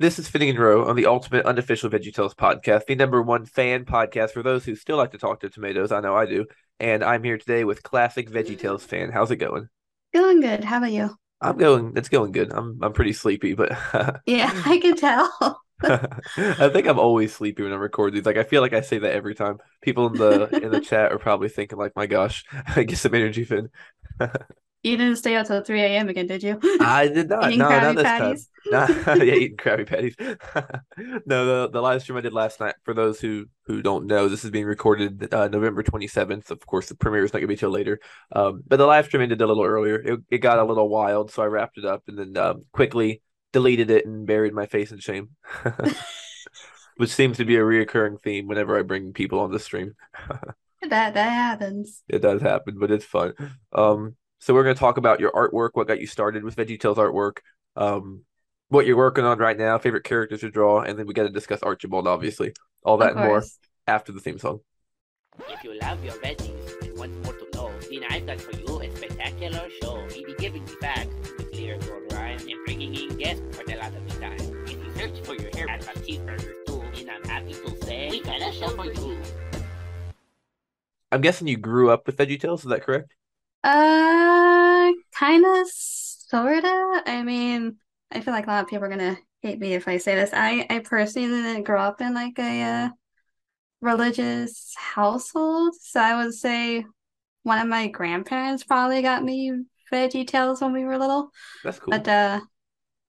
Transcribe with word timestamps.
This 0.00 0.18
is 0.18 0.30
Fitting 0.30 0.48
in 0.48 0.56
Row 0.56 0.88
on 0.88 0.96
the 0.96 1.04
Ultimate 1.04 1.44
Unofficial 1.44 1.90
VeggieTales 1.90 2.34
podcast, 2.34 2.86
the 2.86 2.94
number 2.94 3.20
one 3.20 3.44
fan 3.44 3.84
podcast 3.84 4.30
for 4.30 4.42
those 4.42 4.64
who 4.64 4.74
still 4.74 4.96
like 4.96 5.10
to 5.10 5.18
talk 5.18 5.40
to 5.40 5.50
tomatoes. 5.50 5.92
I 5.92 6.00
know 6.00 6.16
I 6.16 6.24
do. 6.24 6.46
And 6.78 7.04
I'm 7.04 7.22
here 7.22 7.36
today 7.36 7.64
with 7.64 7.82
classic 7.82 8.30
VeggieTales 8.30 8.80
fan. 8.80 9.10
How's 9.12 9.30
it 9.30 9.36
going? 9.36 9.68
Going 10.14 10.40
good. 10.40 10.64
How 10.64 10.78
about 10.78 10.92
you? 10.92 11.14
I'm 11.42 11.58
going. 11.58 11.92
It's 11.96 12.08
going 12.08 12.32
good. 12.32 12.50
I'm 12.50 12.78
I'm 12.80 12.94
pretty 12.94 13.12
sleepy, 13.12 13.52
but 13.52 13.72
Yeah, 14.24 14.50
I 14.64 14.78
can 14.78 14.96
tell. 14.96 15.60
I 15.82 16.70
think 16.70 16.86
I'm 16.86 16.98
always 16.98 17.34
sleepy 17.34 17.62
when 17.62 17.74
I 17.74 17.76
record 17.76 18.14
these. 18.14 18.24
Like 18.24 18.38
I 18.38 18.44
feel 18.44 18.62
like 18.62 18.72
I 18.72 18.80
say 18.80 19.00
that 19.00 19.12
every 19.12 19.34
time. 19.34 19.58
People 19.82 20.06
in 20.06 20.14
the 20.14 20.48
in 20.64 20.70
the 20.70 20.80
chat 20.90 21.12
are 21.12 21.18
probably 21.18 21.50
thinking 21.50 21.76
like, 21.76 21.94
"My 21.94 22.06
gosh, 22.06 22.46
I 22.74 22.84
get 22.84 22.96
some 22.96 23.14
energy, 23.14 23.44
Finn." 23.44 23.68
You 24.82 24.96
didn't 24.96 25.16
stay 25.16 25.36
out 25.36 25.46
till 25.46 25.62
3 25.62 25.80
a.m. 25.82 26.08
again, 26.08 26.26
did 26.26 26.42
you? 26.42 26.58
I 26.80 27.08
did 27.08 27.28
not. 27.28 27.46
Eating 27.48 27.58
no, 27.58 27.68
not 27.68 27.82
Krabby 27.82 27.94
this 27.96 28.04
Patties? 28.04 28.48
time. 28.72 29.06
Nah, 29.06 29.14
yeah, 29.24 29.34
eating 29.34 29.56
Krabby 29.58 29.86
Patties. 29.86 30.14
no, 31.26 31.44
the 31.44 31.70
the 31.70 31.82
live 31.82 32.00
stream 32.00 32.16
I 32.16 32.22
did 32.22 32.32
last 32.32 32.60
night. 32.60 32.74
For 32.84 32.94
those 32.94 33.20
who 33.20 33.46
who 33.66 33.82
don't 33.82 34.06
know, 34.06 34.28
this 34.28 34.42
is 34.44 34.50
being 34.50 34.64
recorded 34.64 35.32
uh, 35.34 35.48
November 35.48 35.82
27th. 35.82 36.50
Of 36.50 36.64
course, 36.66 36.88
the 36.88 36.94
premiere 36.94 37.24
is 37.24 37.32
not 37.32 37.40
going 37.40 37.48
to 37.48 37.54
be 37.54 37.56
till 37.56 37.70
later. 37.70 38.00
Um, 38.32 38.62
but 38.66 38.76
the 38.76 38.86
live 38.86 39.04
stream 39.06 39.22
ended 39.22 39.42
a 39.42 39.46
little 39.46 39.64
earlier. 39.64 39.96
It, 39.96 40.20
it 40.30 40.38
got 40.38 40.58
a 40.58 40.64
little 40.64 40.88
wild, 40.88 41.30
so 41.30 41.42
I 41.42 41.46
wrapped 41.46 41.76
it 41.76 41.84
up 41.84 42.04
and 42.08 42.18
then 42.18 42.36
um, 42.38 42.64
quickly 42.72 43.20
deleted 43.52 43.90
it 43.90 44.06
and 44.06 44.26
buried 44.26 44.54
my 44.54 44.64
face 44.64 44.92
in 44.92 44.98
shame. 44.98 45.30
Which 46.96 47.10
seems 47.10 47.36
to 47.38 47.44
be 47.44 47.56
a 47.56 47.60
reoccurring 47.60 48.20
theme 48.22 48.46
whenever 48.46 48.78
I 48.78 48.82
bring 48.82 49.12
people 49.12 49.40
on 49.40 49.50
the 49.50 49.58
stream. 49.58 49.94
That 50.82 51.14
that 51.14 51.30
happens. 51.30 52.02
It 52.08 52.20
does 52.20 52.40
happen, 52.40 52.78
but 52.78 52.90
it's 52.90 53.04
fun. 53.04 53.34
Um, 53.72 54.16
so 54.40 54.54
we're 54.54 54.64
going 54.64 54.74
to 54.74 54.80
talk 54.80 54.96
about 54.96 55.20
your 55.20 55.30
artwork, 55.32 55.70
what 55.74 55.86
got 55.86 56.00
you 56.00 56.06
started 56.06 56.42
with 56.42 56.56
VeggieTales 56.56 56.96
artwork, 56.96 57.38
um, 57.76 58.22
what 58.68 58.86
you're 58.86 58.96
working 58.96 59.24
on 59.24 59.38
right 59.38 59.58
now, 59.58 59.78
favorite 59.78 60.04
characters 60.04 60.40
to 60.40 60.50
draw, 60.50 60.80
and 60.80 60.98
then 60.98 61.06
we 61.06 61.14
got 61.14 61.24
to 61.24 61.28
discuss 61.28 61.62
Archibald, 61.62 62.08
obviously. 62.08 62.54
All 62.82 62.96
that 62.98 63.12
and 63.12 63.20
more 63.20 63.44
after 63.86 64.12
the 64.12 64.20
theme 64.20 64.38
song. 64.38 64.60
If 65.48 65.62
you 65.62 65.78
love 65.78 66.02
your 66.02 66.14
veggies 66.14 66.82
and 66.82 66.98
want 66.98 67.24
more 67.24 67.34
to 67.34 67.46
know, 67.52 67.70
then 67.90 68.04
I've 68.08 68.26
got 68.26 68.40
for 68.40 68.56
you 68.56 68.80
a 68.80 68.96
spectacular 68.96 69.68
show. 69.82 70.06
We'll 70.10 70.24
be 70.24 70.34
giving 70.38 70.66
you 70.66 70.76
facts 70.80 71.14
the 71.36 71.44
clear 71.44 71.78
gold 71.78 72.12
rhyme 72.12 72.40
and 72.40 72.64
bringing 72.64 72.94
in 72.94 73.18
guests 73.18 73.42
for 73.56 73.64
the 73.64 73.76
lot 73.76 73.94
of 73.94 74.08
the 74.08 74.20
time. 74.20 74.64
If 74.64 74.72
you 74.72 74.94
search 74.94 75.26
for 75.26 75.34
your 75.34 75.50
hair 75.54 75.68
at 75.68 75.82
a 75.84 75.98
cheeseburger 76.00 76.54
too, 76.66 76.82
then 76.94 77.10
I'm 77.10 77.28
happy 77.28 77.52
to 77.52 77.84
say 77.84 78.08
we 78.10 78.22
got 78.22 78.40
a 78.40 78.52
show 78.52 78.68
for 78.68 78.86
you. 78.86 79.20
I'm 81.12 81.20
guessing 81.20 81.48
you 81.48 81.58
grew 81.58 81.90
up 81.90 82.06
with 82.06 82.16
VeggieTales, 82.16 82.60
is 82.60 82.64
that 82.70 82.84
correct? 82.84 83.14
Uh, 83.62 84.92
kind 85.14 85.44
of, 85.44 85.66
sorta. 85.70 87.02
I 87.06 87.22
mean, 87.22 87.76
I 88.10 88.20
feel 88.20 88.32
like 88.32 88.46
a 88.46 88.50
lot 88.50 88.64
of 88.64 88.70
people 88.70 88.84
are 88.84 88.88
gonna 88.88 89.18
hate 89.42 89.58
me 89.58 89.74
if 89.74 89.88
I 89.88 89.98
say 89.98 90.14
this. 90.14 90.30
I 90.32 90.66
I 90.70 90.78
personally 90.80 91.28
didn't 91.28 91.64
grow 91.64 91.80
up 91.80 92.00
in 92.00 92.14
like 92.14 92.38
a 92.38 92.62
uh, 92.62 92.88
religious 93.80 94.74
household, 94.76 95.74
so 95.80 96.00
I 96.00 96.22
would 96.22 96.34
say 96.34 96.84
one 97.42 97.58
of 97.58 97.68
my 97.68 97.88
grandparents 97.88 98.64
probably 98.64 99.02
got 99.02 99.24
me 99.24 99.52
VeggieTales 99.92 100.60
when 100.60 100.72
we 100.72 100.84
were 100.84 100.98
little. 100.98 101.30
That's 101.64 101.78
cool. 101.78 101.90
But 101.90 102.06
uh, 102.06 102.40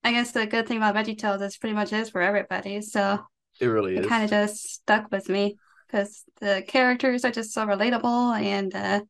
I 0.04 0.12
guess 0.12 0.32
the 0.32 0.48
good 0.48 0.68
thing 0.68 0.78
about 0.78 0.96
VeggieTales 0.96 1.42
is 1.42 1.58
pretty 1.58 1.76
much 1.76 1.94
is 1.94 2.10
for 2.10 2.22
everybody. 2.22 2.82
So 2.82 3.20
it 3.60 3.68
really 3.68 3.96
it 3.98 4.04
is. 4.04 4.08
kind 4.08 4.24
of 4.24 4.30
just 4.30 4.74
stuck 4.74 5.12
with 5.12 5.30
me 5.30 5.58
because 5.88 6.24
the 6.40 6.64
characters 6.68 7.26
are 7.26 7.32
just 7.32 7.54
so 7.54 7.66
relatable 7.66 8.42
and 8.42 8.74
uh, 8.74 9.02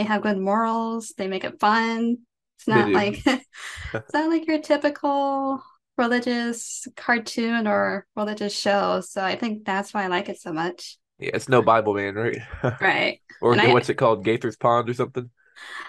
they 0.00 0.04
have 0.04 0.22
good 0.22 0.38
morals. 0.38 1.12
They 1.18 1.28
make 1.28 1.44
it 1.44 1.60
fun. 1.60 2.18
It's 2.58 2.66
not 2.66 2.90
like 2.90 3.20
it's 3.26 4.14
not 4.14 4.30
like 4.30 4.46
your 4.46 4.58
typical 4.58 5.62
religious 5.98 6.88
cartoon 6.96 7.66
or 7.66 8.06
religious 8.16 8.58
show. 8.58 9.02
So 9.02 9.22
I 9.22 9.36
think 9.36 9.66
that's 9.66 9.92
why 9.92 10.04
I 10.04 10.06
like 10.06 10.30
it 10.30 10.40
so 10.40 10.54
much. 10.54 10.96
Yeah, 11.18 11.32
it's 11.34 11.50
no 11.50 11.62
Bibleman, 11.62 12.14
right? 12.14 12.38
Right. 12.80 13.20
or 13.42 13.54
I- 13.60 13.74
what's 13.74 13.90
it 13.90 13.96
called? 13.96 14.24
Gaither's 14.24 14.56
Pond 14.56 14.88
or 14.88 14.94
something? 14.94 15.28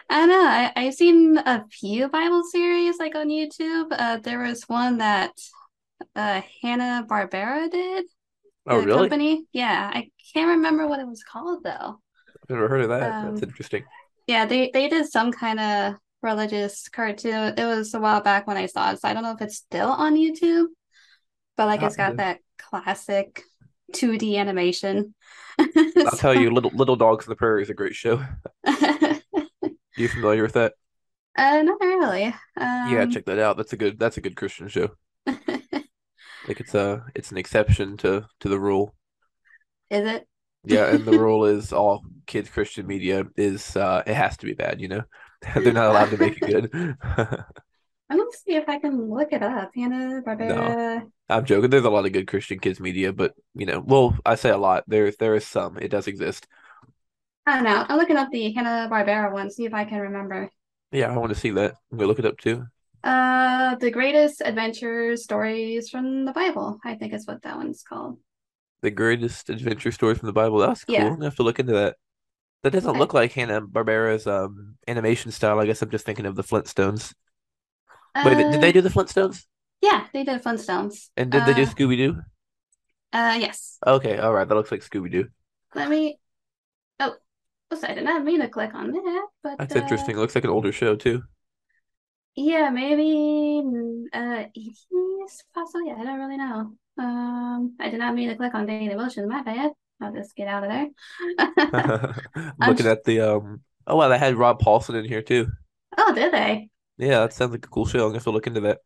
I 0.10 0.20
don't 0.20 0.30
know. 0.30 0.46
I, 0.46 0.74
I've 0.76 0.94
seen 0.94 1.38
a 1.38 1.64
few 1.72 2.10
Bible 2.10 2.44
series 2.44 3.00
like 3.00 3.16
on 3.16 3.30
YouTube. 3.30 3.88
Uh, 3.92 4.18
there 4.18 4.40
was 4.40 4.64
one 4.64 4.98
that 4.98 5.32
uh, 6.18 6.42
Hanna 6.62 7.06
Barbera 7.08 7.72
did. 7.72 8.06
Oh, 8.68 8.80
really? 8.80 9.08
Company. 9.08 9.46
Yeah, 9.54 9.90
I 9.94 10.10
can't 10.34 10.50
remember 10.50 10.86
what 10.86 11.00
it 11.00 11.08
was 11.08 11.24
called 11.24 11.64
though. 11.64 12.02
I've 12.44 12.50
never 12.50 12.68
heard 12.68 12.82
of 12.82 12.90
that. 12.90 13.04
Um, 13.04 13.32
That's 13.32 13.44
interesting. 13.44 13.86
Yeah, 14.32 14.46
they 14.46 14.72
they 14.74 14.88
did 14.88 15.12
some 15.12 15.34
kind 15.34 15.60
of 15.60 15.96
religious 16.22 16.88
cartoon. 16.88 17.54
It 17.58 17.66
was 17.66 17.94
a 17.94 18.00
while 18.00 18.22
back 18.22 18.48
when 18.48 18.56
I 18.56 18.68
saw 18.68 18.92
it, 18.92 19.02
so 19.02 19.10
I 19.10 19.14
don't 19.14 19.24
know 19.24 19.34
if 19.34 19.42
it's 19.42 19.58
still 19.58 19.90
on 19.90 20.16
YouTube. 20.16 20.68
But 21.58 21.66
like 21.68 21.84
it's 21.84 21.98
got 21.98 22.16
that 22.16 22.40
classic 22.58 23.44
2D 23.92 24.38
animation. 24.38 25.14
I'll 25.60 26.18
tell 26.18 26.34
you, 26.34 26.50
Little 26.50 26.72
Little 26.74 26.96
Dogs 26.96 27.26
in 27.26 27.30
the 27.30 27.36
Prairie 27.36 27.64
is 27.64 27.70
a 27.70 27.74
great 27.74 27.94
show. 27.96 28.24
You 29.98 30.08
familiar 30.08 30.42
with 30.42 30.54
that? 30.54 30.74
uh, 31.38 31.62
not 31.62 31.80
really. 31.82 32.34
Yeah, 32.58 33.04
Um, 33.04 33.12
check 33.12 33.26
that 33.26 33.40
out. 33.40 33.58
That's 33.58 33.74
a 33.74 33.78
good 33.78 34.00
that's 34.00 34.18
a 34.18 34.22
good 34.22 34.38
Christian 34.38 34.70
show. 34.70 34.96
Like 36.48 36.60
it's 36.60 36.74
a 36.74 37.06
it's 37.16 37.32
an 37.32 37.38
exception 37.38 37.98
to 37.98 38.28
to 38.40 38.50
the 38.50 38.60
rule. 38.60 38.96
is 39.90 40.06
it? 40.08 40.28
Yeah, 40.64 40.94
and 40.94 41.06
the 41.06 41.18
rule 41.18 41.46
is 41.58 41.74
all 41.74 42.04
kids 42.28 42.50
Christian 42.50 42.88
media 42.88 43.26
is 43.36 43.76
uh 43.76 44.04
it 44.06 44.14
has 44.14 44.38
to 44.38 44.46
be 44.46 44.54
bad, 44.54 44.80
you 44.80 44.88
know. 44.88 45.04
They're 45.56 45.74
not 45.74 45.90
allowed 45.90 46.12
to 46.12 46.18
make 46.18 46.38
it 46.42 46.72
good. 46.72 46.98
I'm 48.10 48.18
gonna 48.18 48.30
see 48.46 48.56
if 48.56 48.68
I 48.68 48.78
can 48.78 49.10
look 49.10 49.32
it 49.32 49.42
up. 49.42 49.72
Hanna 49.74 50.22
Barbera. 50.22 51.10
I'm 51.30 51.46
joking. 51.46 51.70
There's 51.70 51.86
a 51.86 51.90
lot 51.90 52.06
of 52.06 52.12
good 52.12 52.28
Christian 52.28 52.60
kids 52.60 52.80
media, 52.80 53.14
but 53.14 53.34
you 53.56 53.66
know, 53.66 53.80
well, 53.80 54.18
I 54.26 54.36
say 54.36 54.50
a 54.50 54.58
lot. 54.58 54.84
There 54.88 55.12
there 55.12 55.36
is 55.36 55.48
some. 55.48 55.78
It 55.78 55.90
does 55.90 56.08
exist. 56.08 56.46
I 57.48 57.56
don't 57.56 57.64
know. 57.64 57.86
I'm 57.88 57.98
looking 57.98 58.18
up 58.18 58.30
the 58.30 58.52
Hanna 58.52 58.88
Barbera 58.92 59.32
one. 59.32 59.50
See 59.50 59.66
if 59.66 59.74
I 59.74 59.86
can 59.86 60.00
remember. 60.00 60.50
Yeah, 60.92 61.12
I 61.12 61.18
want 61.18 61.34
to 61.34 61.40
see 61.40 61.52
that. 61.52 61.76
I'm 61.92 61.98
gonna 61.98 62.08
look 62.08 62.20
it 62.20 62.26
up 62.26 62.38
too. 62.38 62.68
Uh, 63.04 63.76
the 63.76 63.90
greatest 63.90 64.42
adventure 64.44 65.16
stories 65.16 65.90
from 65.90 66.26
the 66.26 66.34
Bible. 66.34 66.80
I 66.84 66.96
think 66.96 67.14
is 67.14 67.26
what 67.26 67.42
that 67.44 67.58
one's 67.58 67.82
called. 67.82 68.20
The 68.82 68.92
greatest 68.92 69.50
adventure 69.50 69.92
story 69.92 70.16
from 70.16 70.28
the 70.28 70.34
Bible. 70.34 70.60
That's 70.60 70.86
cool. 70.86 70.96
Yeah. 70.96 71.10
I'm 71.10 71.16
gonna 71.16 71.26
have 71.26 71.36
to 71.38 71.44
look 71.44 71.60
into 71.60 71.74
that. 71.74 71.98
That 72.64 72.72
doesn't 72.72 72.98
look 72.98 73.14
like 73.14 73.34
Hanna 73.34 73.62
Barbera's 73.62 74.28
um 74.28 74.78
animation 74.88 75.32
style. 75.32 75.60
I 75.60 75.66
guess 75.68 75.82
I'm 75.82 75.92
just 75.92 76.06
thinking 76.06 76.26
of 76.28 76.36
the 76.36 76.44
Flintstones. 76.44 77.14
Wait, 78.24 78.38
did 78.38 78.62
they 78.62 78.72
Uh, 78.72 78.72
do 78.72 78.82
the 78.82 78.90
Flintstones? 78.90 79.46
Yeah, 79.82 80.08
they 80.14 80.24
did 80.24 80.42
Flintstones. 80.44 81.10
And 81.16 81.32
did 81.32 81.46
they 81.46 81.54
do 81.54 81.62
Uh, 81.62 81.66
Scooby 81.66 81.96
Doo? 81.96 82.22
uh, 83.14 83.38
yes. 83.40 83.82
Okay, 83.86 84.18
all 84.18 84.34
right. 84.34 84.48
That 84.48 84.56
looks 84.56 84.72
like 84.72 84.82
Scooby 84.82 85.12
Doo. 85.12 85.30
Let 85.76 85.90
me. 85.90 86.20
Oh, 87.00 87.16
oops, 87.74 87.84
I 87.84 87.94
did 87.96 88.06
not 88.06 88.24
mean 88.26 88.42
to 88.42 88.50
click 88.50 88.74
on 88.76 88.92
that, 88.92 89.28
but 89.44 89.60
That's 89.60 89.76
uh, 89.76 89.78
interesting. 89.78 90.16
It 90.16 90.20
looks 90.20 90.36
like 90.36 90.44
an 90.44 90.50
older 90.50 90.72
show 90.74 90.96
too. 90.98 91.24
yeah, 92.36 92.70
maybe 92.70 93.04
mm, 93.64 94.06
uh, 94.14 94.48
ETs 94.56 95.44
possibly. 95.54 95.92
I 95.92 96.04
don't 96.04 96.20
really 96.20 96.38
know. 96.38 96.74
Um, 97.02 97.76
I 97.80 97.90
did 97.90 98.00
not 98.00 98.14
mean 98.14 98.30
to 98.30 98.36
click 98.36 98.54
on 98.54 98.68
Daily 98.68 98.94
Motion. 98.94 99.28
My 99.28 99.42
bad. 99.42 99.72
I'll 100.00 100.14
just 100.14 100.36
get 100.36 100.48
out 100.48 100.64
of 100.64 100.70
there. 100.70 102.16
Looking 102.68 102.88
at 102.88 103.04
the 103.04 103.22
um. 103.22 103.62
Oh 103.88 103.96
wow, 103.96 104.08
they 104.08 104.18
had 104.18 104.36
Rob 104.36 104.62
Paulsen 104.62 104.96
in 104.96 105.06
here 105.06 105.22
too. 105.22 105.48
Oh, 105.98 106.14
did 106.14 106.32
they? 106.32 106.70
Yeah, 106.98 107.22
that 107.22 107.34
sounds 107.34 107.52
like 107.52 107.66
a 107.66 107.70
cool 107.70 107.86
show. 107.86 108.00
I'm 108.00 108.10
gonna 108.10 108.18
have 108.18 108.24
to 108.26 108.32
look 108.32 108.48
into 108.48 108.62
that. 108.62 108.80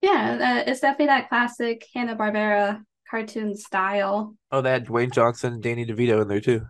Yeah, 0.00 0.62
uh, 0.66 0.70
it's 0.70 0.80
definitely 0.80 1.06
that 1.06 1.28
classic 1.28 1.86
Hanna-Barbera 1.94 2.82
cartoon 3.08 3.56
style. 3.56 4.34
Oh, 4.50 4.60
they 4.60 4.70
had 4.70 4.86
Dwayne 4.86 5.12
Johnson, 5.12 5.60
Danny 5.60 5.84
DeVito 5.84 6.22
in 6.22 6.28
there 6.28 6.40
too. 6.40 6.66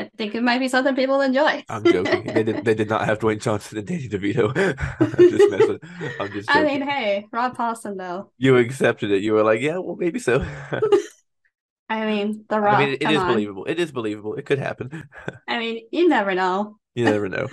I 0.00 0.10
think 0.16 0.34
it 0.34 0.42
might 0.42 0.58
be 0.58 0.68
something 0.68 0.94
people 0.94 1.20
enjoy. 1.20 1.62
I'm 1.68 1.84
joking. 1.84 2.24
They 2.24 2.42
did. 2.42 2.64
They 2.64 2.74
did 2.74 2.88
not 2.88 3.04
have 3.06 3.18
Dwayne 3.18 3.40
Johnson 3.40 3.78
and 3.78 3.86
Danny 3.86 4.08
DeVito. 4.08 4.56
I'm 5.00 5.30
just 5.30 5.50
messing. 5.50 5.78
I'm 6.18 6.32
just 6.32 6.50
I 6.50 6.64
mean, 6.64 6.82
hey, 6.82 7.26
Rob 7.32 7.56
Paulsen 7.56 7.96
though. 7.98 8.32
You 8.38 8.56
accepted 8.56 9.10
it. 9.10 9.22
You 9.22 9.34
were 9.34 9.42
like, 9.42 9.60
yeah, 9.60 9.78
well, 9.78 9.96
maybe 9.96 10.18
so. 10.18 10.44
I 11.88 12.06
mean, 12.06 12.44
The 12.48 12.60
Rock. 12.60 12.74
I 12.76 12.84
mean, 12.84 12.94
it 12.94 13.00
come 13.00 13.14
is 13.14 13.20
on. 13.20 13.28
believable. 13.32 13.64
It 13.64 13.80
is 13.80 13.90
believable. 13.92 14.34
It 14.36 14.46
could 14.46 14.58
happen. 14.58 15.08
I 15.48 15.58
mean, 15.58 15.86
you 15.90 16.08
never 16.08 16.34
know. 16.34 16.76
You 16.96 17.04
never 17.04 17.28
know. 17.28 17.46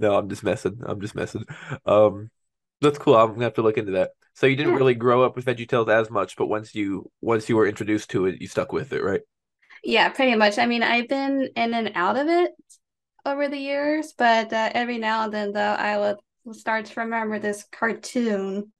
No, 0.00 0.14
I'm 0.16 0.28
just 0.28 0.44
messing. 0.44 0.80
I'm 0.86 1.00
just 1.00 1.16
messing. 1.16 1.44
Um, 1.84 2.30
that's 2.80 2.96
cool. 2.96 3.16
I'm 3.16 3.32
gonna 3.32 3.42
have 3.44 3.54
to 3.54 3.62
look 3.62 3.76
into 3.76 3.92
that. 3.92 4.12
So 4.34 4.46
you 4.46 4.54
didn't 4.54 4.72
Yeah. 4.72 4.78
really 4.78 4.94
grow 4.94 5.24
up 5.24 5.34
with 5.34 5.46
VeggieTales 5.46 5.88
as 5.88 6.10
much, 6.12 6.36
but 6.36 6.46
once 6.46 6.76
you 6.76 7.10
once 7.20 7.48
you 7.48 7.56
were 7.56 7.66
introduced 7.66 8.10
to 8.10 8.26
it, 8.26 8.40
you 8.40 8.46
stuck 8.46 8.72
with 8.72 8.92
it, 8.92 9.02
right? 9.02 9.22
Yeah, 9.84 10.08
pretty 10.08 10.34
much. 10.34 10.58
I 10.58 10.66
mean, 10.66 10.82
I've 10.82 11.08
been 11.08 11.48
in 11.54 11.74
and 11.74 11.92
out 11.94 12.16
of 12.16 12.28
it 12.28 12.52
over 13.26 13.48
the 13.48 13.58
years, 13.58 14.14
but 14.16 14.52
uh, 14.52 14.70
every 14.74 14.98
now 14.98 15.24
and 15.24 15.32
then, 15.32 15.52
though, 15.52 15.60
I 15.60 15.98
would 15.98 16.16
start 16.56 16.86
to 16.86 17.00
remember 17.00 17.38
this 17.38 17.64
cartoon 17.70 18.72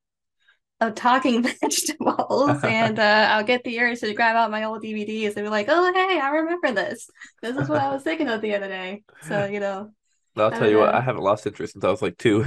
of 0.80 0.94
talking 0.94 1.42
vegetables, 1.62 2.58
and 2.64 2.98
uh, 2.98 3.28
I'll 3.30 3.44
get 3.44 3.64
the 3.64 3.80
urge 3.80 4.00
to 4.00 4.12
grab 4.14 4.36
out 4.36 4.50
my 4.50 4.64
old 4.64 4.82
DVDs 4.82 5.36
and 5.36 5.44
be 5.44 5.48
like, 5.48 5.66
"Oh, 5.68 5.92
hey, 5.92 6.18
I 6.20 6.30
remember 6.30 6.72
this. 6.72 7.08
This 7.42 7.56
is 7.56 7.68
what 7.68 7.80
I 7.80 7.92
was 7.92 8.02
thinking 8.04 8.28
of 8.28 8.40
the 8.40 8.54
other 8.54 8.68
day." 8.68 9.02
So, 9.22 9.44
you 9.44 9.60
know, 9.60 9.90
I'll 10.36 10.50
tell 10.50 10.68
you 10.68 10.78
what, 10.78 10.94
I 10.94 11.00
haven't 11.00 11.22
lost 11.22 11.46
interest 11.46 11.74
since 11.74 11.84
I 11.84 11.90
was 11.90 12.02
like 12.02 12.18
two. 12.18 12.46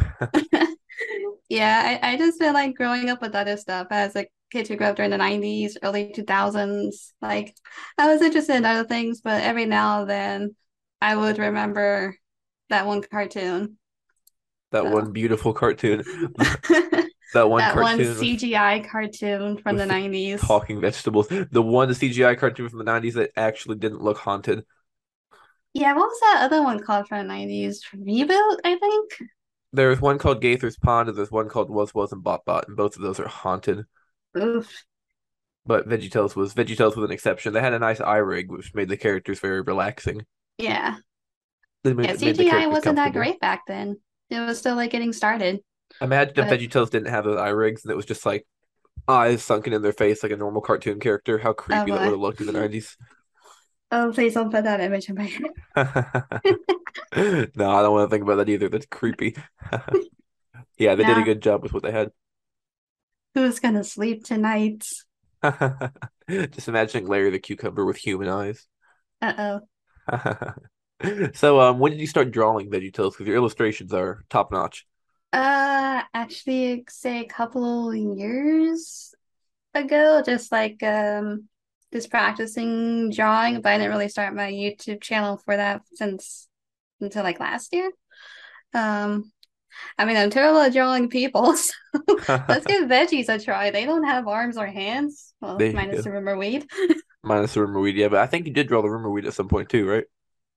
Yeah, 1.49 1.99
I, 2.01 2.13
I 2.13 2.17
just 2.17 2.39
feel 2.39 2.53
like 2.53 2.75
growing 2.75 3.09
up 3.09 3.21
with 3.21 3.33
other 3.33 3.55
stuff 3.55 3.87
as 3.89 4.15
a 4.15 4.25
kids 4.51 4.69
who 4.69 4.75
grew 4.75 4.87
up 4.87 4.95
during 4.95 5.11
the 5.11 5.17
90s, 5.17 5.77
early 5.83 6.11
2000s. 6.13 7.13
Like, 7.21 7.55
I 7.97 8.07
was 8.11 8.21
interested 8.21 8.55
in 8.55 8.65
other 8.65 8.87
things, 8.87 9.21
but 9.21 9.43
every 9.43 9.65
now 9.65 10.01
and 10.01 10.09
then 10.09 10.55
I 11.01 11.15
would 11.15 11.39
remember 11.39 12.15
that 12.69 12.85
one 12.85 13.01
cartoon. 13.03 13.77
That 14.71 14.85
So. 14.85 14.89
one 14.89 15.11
beautiful 15.11 15.53
cartoon. 15.53 16.03
that 16.37 16.59
That 17.33 17.49
one 17.49 17.67
one 17.71 17.99
cartoon 17.99 18.17
with 18.17 18.29
CGI 18.29 18.79
cartoon 18.81 19.57
from 19.57 19.77
the 19.77 19.85
the 19.85 19.85
90s. 19.85 20.41
talking 20.41 20.81
vegetables. 20.81 21.27
The 21.29 21.61
one 21.61 21.93
CGI 21.93 22.35
cartoon 22.35 22.69
from 22.69 22.79
the 22.79 22.85
90s 22.85 23.15
that 23.15 23.31
actually 23.35 23.77
didn't 23.77 24.01
look 24.01 24.17
haunted. 24.17 24.65
Yeah, 25.73 25.93
what 25.93 26.07
was 26.07 26.19
that 26.21 26.41
other 26.43 26.61
one 26.63 26.79
called 26.83 27.07
from 27.07 27.19
the 27.27 27.33
90s? 27.33 27.81
Reboot, 27.93 28.57
I 28.65 28.77
think. 28.77 29.29
There's 29.71 30.01
one 30.01 30.17
called 30.17 30.41
Gaither's 30.41 30.77
Pond, 30.77 31.07
and 31.07 31.17
there's 31.17 31.31
one 31.31 31.47
called 31.47 31.69
Was 31.69 31.93
Was 31.93 32.11
and 32.11 32.21
Bot 32.23 32.43
Bot, 32.45 32.67
and 32.67 32.75
both 32.75 32.95
of 32.97 33.01
those 33.01 33.17
are 33.19 33.27
haunted. 33.29 33.85
Oof. 34.37 34.83
But 35.65 35.87
VeggieTales 35.87 36.35
was 36.35 36.53
VeggieTales 36.53 36.95
was 36.95 37.05
an 37.05 37.11
exception. 37.11 37.53
They 37.53 37.61
had 37.61 37.73
a 37.73 37.79
nice 37.79 37.99
eye 37.99 38.17
rig, 38.17 38.49
which 38.51 38.73
made 38.73 38.89
the 38.89 38.97
characters 38.97 39.39
very 39.39 39.61
relaxing. 39.61 40.25
Yeah. 40.57 40.97
Made, 41.83 41.99
Yeah, 42.05 42.13
CGI 42.13 42.69
wasn't 42.71 42.95
that 42.95 43.13
great 43.13 43.39
back 43.39 43.61
then. 43.67 43.99
It 44.29 44.39
was 44.39 44.57
still 44.59 44.75
like 44.75 44.91
getting 44.91 45.13
started. 45.13 45.59
Imagine 46.01 46.33
if 46.37 46.49
But- 46.49 46.59
VeggieTales 46.59 46.89
didn't 46.89 47.09
have 47.09 47.23
those 47.25 47.37
eye 47.39 47.49
rigs, 47.49 47.83
and 47.83 47.91
it 47.91 47.95
was 47.95 48.05
just 48.05 48.25
like 48.25 48.45
eyes 49.07 49.43
sunken 49.43 49.73
in 49.73 49.81
their 49.81 49.93
face 49.93 50.23
like 50.23 50.31
a 50.31 50.37
normal 50.37 50.61
cartoon 50.61 50.99
character. 50.99 51.37
How 51.37 51.53
creepy 51.53 51.91
that 51.91 51.99
would 52.01 52.09
have 52.11 52.19
looked 52.19 52.41
in 52.41 52.47
the 52.47 52.53
90s. 52.53 52.95
Oh, 53.89 54.11
please 54.13 54.33
don't 54.33 54.51
put 54.51 54.65
that 54.65 54.81
image 54.81 55.07
in 55.07 55.15
my 55.15 55.23
head. 55.23 55.45
No, 57.55 57.71
I 57.71 57.81
don't 57.81 57.93
want 57.93 58.09
to 58.09 58.13
think 58.13 58.23
about 58.23 58.35
that 58.35 58.49
either. 58.49 58.67
That's 58.69 58.85
creepy. 58.85 59.35
Yeah, 60.77 60.93
they 60.95 61.05
did 61.05 61.17
a 61.17 61.23
good 61.23 61.41
job 61.41 61.63
with 61.63 61.73
what 61.73 61.81
they 61.83 61.91
had. 61.91 62.11
Who's 63.37 63.59
gonna 63.59 63.83
sleep 63.83 64.23
tonight? 64.23 64.83
Just 66.27 66.67
imagining 66.67 67.05
Larry 67.05 67.29
the 67.29 67.37
Cucumber 67.37 67.85
with 67.85 67.97
human 67.97 68.29
eyes. 68.29 68.65
Uh-oh. 69.21 69.61
So, 71.35 71.61
um, 71.61 71.77
when 71.77 71.91
did 71.91 72.01
you 72.01 72.07
start 72.07 72.31
drawing 72.31 72.71
VeggieTales? 72.71 73.11
Because 73.11 73.27
your 73.27 73.35
illustrations 73.35 73.93
are 73.93 74.23
top 74.31 74.51
notch. 74.51 74.87
Uh, 75.31 76.01
actually, 76.11 76.83
say 76.89 77.19
a 77.19 77.27
couple 77.27 77.93
years 77.93 79.13
ago, 79.75 80.23
just 80.25 80.51
like 80.51 80.81
um, 80.81 81.47
just 81.93 82.09
practicing 82.09 83.11
drawing, 83.11 83.61
but 83.61 83.73
I 83.73 83.77
didn't 83.77 83.91
really 83.91 84.09
start 84.09 84.33
my 84.33 84.51
YouTube 84.51 84.99
channel 84.99 85.37
for 85.37 85.55
that 85.55 85.83
since 85.93 86.47
until 86.99 87.21
like 87.21 87.39
last 87.39 87.71
year. 87.71 87.91
Um, 88.73 89.31
I 89.97 90.05
mean, 90.05 90.17
I'm 90.17 90.29
terrible 90.29 90.59
at 90.59 90.73
drawing 90.73 91.09
people, 91.09 91.53
so 91.55 91.73
let's 92.47 92.65
give 92.67 92.85
veggies 92.89 93.29
a 93.29 93.39
try. 93.43 93.71
They 93.71 93.85
don't 93.85 94.03
have 94.03 94.27
arms 94.27 94.57
or 94.57 94.67
hands. 94.67 95.33
Well, 95.41 95.57
There 95.59 95.73
minus 95.73 96.03
the 96.03 96.11
rumor 96.11 96.37
weed. 96.37 96.65
Minus 97.23 97.53
the 97.55 97.61
rumor 97.61 97.79
weed, 97.79 97.95
yeah, 97.95 98.07
but 98.07 98.19
I 98.19 98.27
think 98.27 98.45
you 98.47 98.53
did 98.53 98.67
draw 98.67 98.81
the 98.81 98.89
rumor 98.89 99.09
weed 99.09 99.25
at 99.25 99.33
some 99.33 99.47
point 99.49 99.69
too, 99.69 99.87
right? 99.87 100.05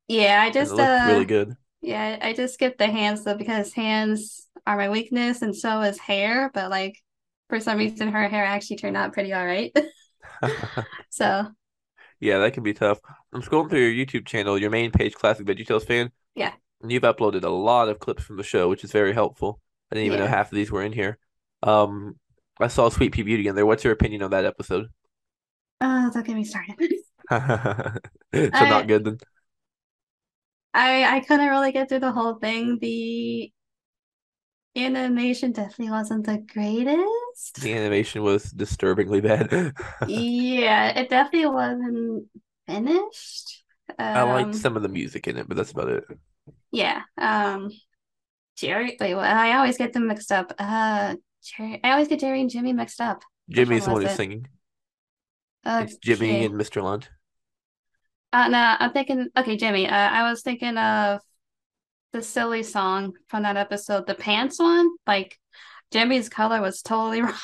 Yeah, 0.09 0.43
I 0.43 0.51
just 0.51 0.79
uh, 0.79 1.07
really 1.07 1.25
good. 1.25 1.57
Yeah, 1.83 2.19
I 2.21 2.33
just 2.33 2.55
skipped 2.55 2.79
the 2.79 2.87
hands 2.87 3.25
though 3.25 3.37
because 3.37 3.73
hands 3.73 4.47
are 4.67 4.77
my 4.77 4.89
weakness 4.89 5.43
and 5.43 5.57
so 5.57 5.81
is 5.83 5.99
hair, 5.99 6.51
but 6.53 6.71
like 6.71 6.97
for 7.49 7.61
some 7.61 7.79
reason 7.79 8.09
her 8.09 8.29
hair 8.29 8.45
actually 8.45 8.77
turned 8.77 8.97
out 8.97 9.13
pretty 9.13 9.33
all 9.33 9.45
right. 9.47 9.73
So, 11.11 11.47
Yeah, 12.21 12.39
that 12.39 12.53
can 12.53 12.63
be 12.63 12.75
tough. 12.75 12.99
I'm 13.33 13.43
scrolling 13.43 13.71
through 13.71 13.87
your 13.87 14.07
YouTube 14.07 14.27
channel, 14.27 14.59
your 14.59 14.71
main 14.71 14.91
page, 14.91 15.15
Classic 15.15 15.47
VeggieTales 15.47 15.87
Fan. 15.87 16.11
Yeah. 16.35 16.53
And 16.83 16.91
you've 16.91 17.03
uploaded 17.03 17.45
a 17.45 17.49
lot 17.51 17.89
of 17.89 17.99
clips 17.99 18.23
from 18.23 18.37
the 18.37 18.43
show, 18.43 18.69
which 18.69 18.85
is 18.85 18.93
very 18.93 19.13
helpful. 19.13 19.61
I 19.91 19.95
didn't 19.97 20.07
even 20.07 20.19
know 20.21 20.27
half 20.27 20.51
of 20.53 20.57
these 20.57 20.71
were 20.71 20.83
in 20.83 20.93
here. 20.93 21.19
Um, 21.63 22.19
I 22.61 22.69
saw 22.69 22.89
Sweet 22.89 23.13
Pea 23.13 23.23
Beauty 23.23 23.49
in 23.49 23.55
there. 23.55 23.67
What's 23.67 23.85
your 23.85 23.93
opinion 23.93 24.23
on 24.23 24.31
that 24.31 24.45
episode? 24.47 24.89
uh, 25.81 26.11
don't 26.11 26.27
get 26.27 26.35
me 26.37 26.45
started. 26.45 26.93
So 28.55 28.65
I- 28.65 28.67
not 28.67 28.87
good 28.89 29.05
then. 29.05 29.19
I 30.75 31.05
I 31.17 31.21
couldn't 31.21 31.49
really 31.49 31.71
get 31.73 31.89
through 31.89 32.01
the 32.01 32.11
whole 32.13 32.35
thing. 32.35 32.79
The 32.81 33.53
animation 34.77 35.53
definitely 35.53 35.91
wasn't 35.93 36.27
the 36.27 36.39
greatest. 36.39 37.61
The 37.61 37.75
animation 37.75 38.23
was 38.23 38.51
disturbingly 38.51 39.21
bad. 39.21 39.75
Yeah, 40.05 40.99
it 40.99 41.09
definitely 41.11 41.49
wasn't 41.51 42.29
finished. 42.67 43.65
I 44.13 44.23
Um, 44.23 44.25
liked 44.25 44.55
some 44.55 44.77
of 44.77 44.83
the 44.83 44.89
music 44.89 45.27
in 45.29 45.37
it, 45.37 45.49
but 45.49 45.57
that's 45.57 45.73
about 45.73 45.89
it. 45.91 46.05
Yeah. 46.73 47.03
Um, 47.19 47.71
Jerry. 48.57 48.97
Wait, 49.01 49.15
well, 49.15 49.21
I 49.25 49.57
always 49.57 49.79
get 49.79 49.93
them 49.93 50.07
mixed 50.07 50.31
up. 50.33 50.53
Uh, 50.59 51.17
Jerry. 51.43 51.81
I 51.83 51.93
always 51.93 52.09
get 52.09 52.21
Jerry 52.21 52.41
and 52.41 52.51
Jimmy 52.51 52.73
mixed 52.73 53.01
up. 53.01 53.23
Jimmy's 53.49 53.85
the 53.87 53.91
one 53.93 54.03
who's 54.03 54.13
it? 54.13 54.17
singing. 54.17 54.47
It's 55.65 55.97
Jimmy 55.97 56.31
Okay. 56.31 56.45
and 56.47 56.55
Mr. 56.55 56.83
Lunt. 56.83 57.11
Uh, 58.33 58.49
no, 58.49 58.77
I'm 58.79 58.93
thinking. 58.93 59.29
Okay, 59.37 59.57
Jimmy. 59.57 59.89
Uh, 59.89 59.95
I 59.95 60.31
was 60.31 60.43
thinking 60.43 60.77
of 60.79 61.21
the 62.13 62.23
silly 62.23 62.63
song 62.63 63.13
from 63.29 63.43
that 63.43 63.57
episode, 63.57 64.07
the 64.07 64.15
pants 64.15 64.59
one. 64.59 64.89
Like 65.07 65.39
Jimmy's 65.91 66.29
color 66.29 66.61
was 66.61 66.83
totally 66.83 67.23
wrong. 67.23 67.35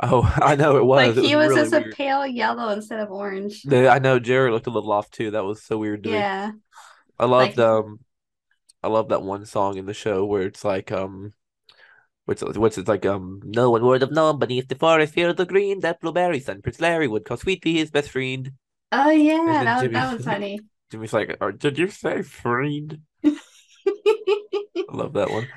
Oh, 0.00 0.30
I 0.42 0.56
know 0.56 0.76
it 0.76 0.84
was. 0.84 1.08
Like 1.16 1.24
It 1.24 1.28
he 1.28 1.36
was 1.36 1.48
really 1.48 1.60
just 1.70 1.72
a 1.72 1.90
pale 1.94 2.26
yellow 2.26 2.68
instead 2.70 3.00
of 3.00 3.10
orange. 3.10 3.62
I 3.70 3.98
know 3.98 4.18
Jerry 4.18 4.50
looked 4.50 4.66
a 4.66 4.70
little 4.70 4.92
off 4.92 5.10
too. 5.10 5.30
That 5.32 5.44
was 5.44 5.62
so 5.62 5.78
weird 5.78 6.02
to 6.04 6.10
me. 6.10 6.16
Yeah. 6.16 6.50
I 7.18 7.24
loved 7.26 7.56
Like- 7.56 7.66
um 7.66 8.00
I 8.86 8.88
love 8.88 9.08
that 9.08 9.22
one 9.22 9.44
song 9.46 9.76
in 9.78 9.86
the 9.86 9.94
show 9.94 10.24
where 10.24 10.42
it's 10.42 10.64
like 10.64 10.92
um 10.92 11.32
what's 12.24 12.40
it, 12.42 12.56
what's 12.56 12.78
it 12.78 12.86
like 12.86 13.04
um 13.04 13.40
no 13.44 13.70
one 13.70 13.82
would 13.84 14.00
have 14.02 14.12
known 14.12 14.38
beneath 14.38 14.68
the 14.68 14.76
forest 14.76 15.16
of 15.18 15.36
the 15.36 15.44
green 15.44 15.80
that 15.80 16.00
blueberry 16.00 16.38
son 16.38 16.62
Prince 16.62 16.80
Larry 16.80 17.08
would 17.08 17.24
call 17.24 17.36
Sweet 17.36 17.62
Pea 17.62 17.78
his 17.78 17.90
best 17.90 18.10
friend. 18.10 18.52
Oh 18.92 19.10
yeah, 19.10 19.64
that 19.64 19.80
Jimmy- 19.80 19.94
that 19.94 20.12
was 20.14 20.24
funny. 20.24 20.60
Jimmy's 20.92 21.12
like, 21.12 21.36
did 21.58 21.78
you 21.78 21.88
say 21.88 22.22
friend? 22.22 23.00
I 23.24 23.32
love 24.92 25.14
that 25.14 25.30
one. 25.30 25.48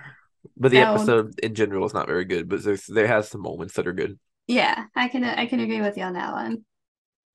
But 0.57 0.71
the 0.71 0.79
That 0.79 0.89
one- 0.89 0.97
episode 1.01 1.39
in 1.39 1.53
general 1.53 1.85
is 1.85 1.93
not 1.93 2.07
very 2.07 2.25
good, 2.25 2.49
but 2.49 2.63
there's 2.63 2.87
there 2.87 3.07
has 3.07 3.29
some 3.29 3.41
moments 3.41 3.75
that 3.75 3.87
are 3.87 3.93
good. 3.93 4.17
Yeah, 4.47 4.85
I 4.95 5.07
can 5.07 5.23
I 5.23 5.45
can 5.45 5.59
agree 5.59 5.81
with 5.81 5.97
you 5.97 6.03
on 6.03 6.13
that 6.13 6.33
one. 6.33 6.65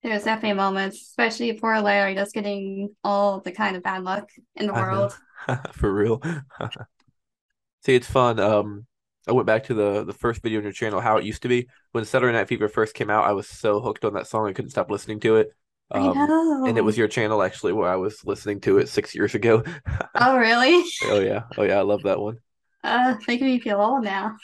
There's 0.03 0.25
definitely 0.25 0.57
moments, 0.57 1.01
especially 1.01 1.57
for 1.57 1.81
Larry, 1.81 2.15
just 2.15 2.35
getting 2.35 2.95
all 3.05 3.41
the 3.41 3.53
kind 3.53 3.77
of 3.77 3.83
bad 3.83 4.03
luck 4.03 4.29
in 4.57 4.67
the 4.67 4.75
I 4.75 4.81
know. 4.93 5.09
For 5.73 5.93
real. 5.93 6.21
See, 7.85 7.95
it's 7.95 8.11
fun. 8.11 8.41
Um, 8.41 8.87
I 9.29 9.33
went 9.33 9.47
back 9.47 9.65
to 9.65 9.75
the 9.75 10.05
the 10.05 10.13
first 10.13 10.43
video 10.43 10.59
on 10.59 10.65
your 10.65 10.73
channel, 10.73 11.01
how 11.01 11.17
it 11.17 11.25
used 11.25 11.43
to 11.43 11.49
be. 11.49 11.69
When 11.93 12.05
Saturday 12.05 12.33
Night 12.33 12.49
Fever 12.49 12.69
first 12.69 12.95
came 12.95 13.11
out, 13.11 13.25
I 13.25 13.33
was 13.33 13.49
so 13.49 13.81
hooked 13.81 14.05
on 14.05 14.15
that 14.15 14.27
song 14.27 14.49
I 14.49 14.53
couldn't 14.53 14.71
stop 14.71 14.91
listening 14.91 15.21
to 15.21 15.37
it. 15.37 15.51
I 15.95 16.01
Um, 16.01 16.13
know. 16.13 16.65
and 16.65 16.79
it 16.79 16.83
was 16.83 16.97
your 16.99 17.09
channel 17.09 17.43
actually 17.43 17.73
where 17.73 17.89
I 17.91 17.97
was 17.97 18.25
listening 18.25 18.61
to 18.63 18.79
it 18.79 18.89
six 18.89 19.15
years 19.15 19.35
ago. 19.35 19.63
Oh 20.15 20.37
really? 20.39 20.85
Oh 21.01 21.21
yeah, 21.21 21.45
oh 21.57 21.63
yeah, 21.63 21.79
I 21.79 21.83
love 21.83 22.03
that 22.03 22.19
one. 22.21 22.41
Uh, 22.83 23.17
making 23.27 23.47
me 23.47 23.59
feel 23.61 23.81
old 23.81 24.05
now. 24.05 24.37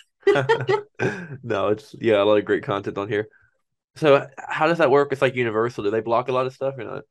No, 1.43 1.69
it's 1.69 1.95
yeah, 1.99 2.23
a 2.23 2.25
lot 2.25 2.37
of 2.39 2.45
great 2.45 2.63
content 2.65 2.99
on 2.99 3.09
here. 3.09 3.29
So 3.97 4.29
how 4.39 4.69
does 4.69 4.79
that 4.79 4.91
work? 4.93 5.13
It's 5.13 5.23
like 5.23 5.37
Universal. 5.37 5.85
Do 5.85 5.91
they 5.93 6.01
block 6.01 6.29
a 6.29 6.33
lot 6.33 6.47
of 6.47 6.55
stuff 6.55 6.77
or 6.79 6.85
not? 6.85 7.05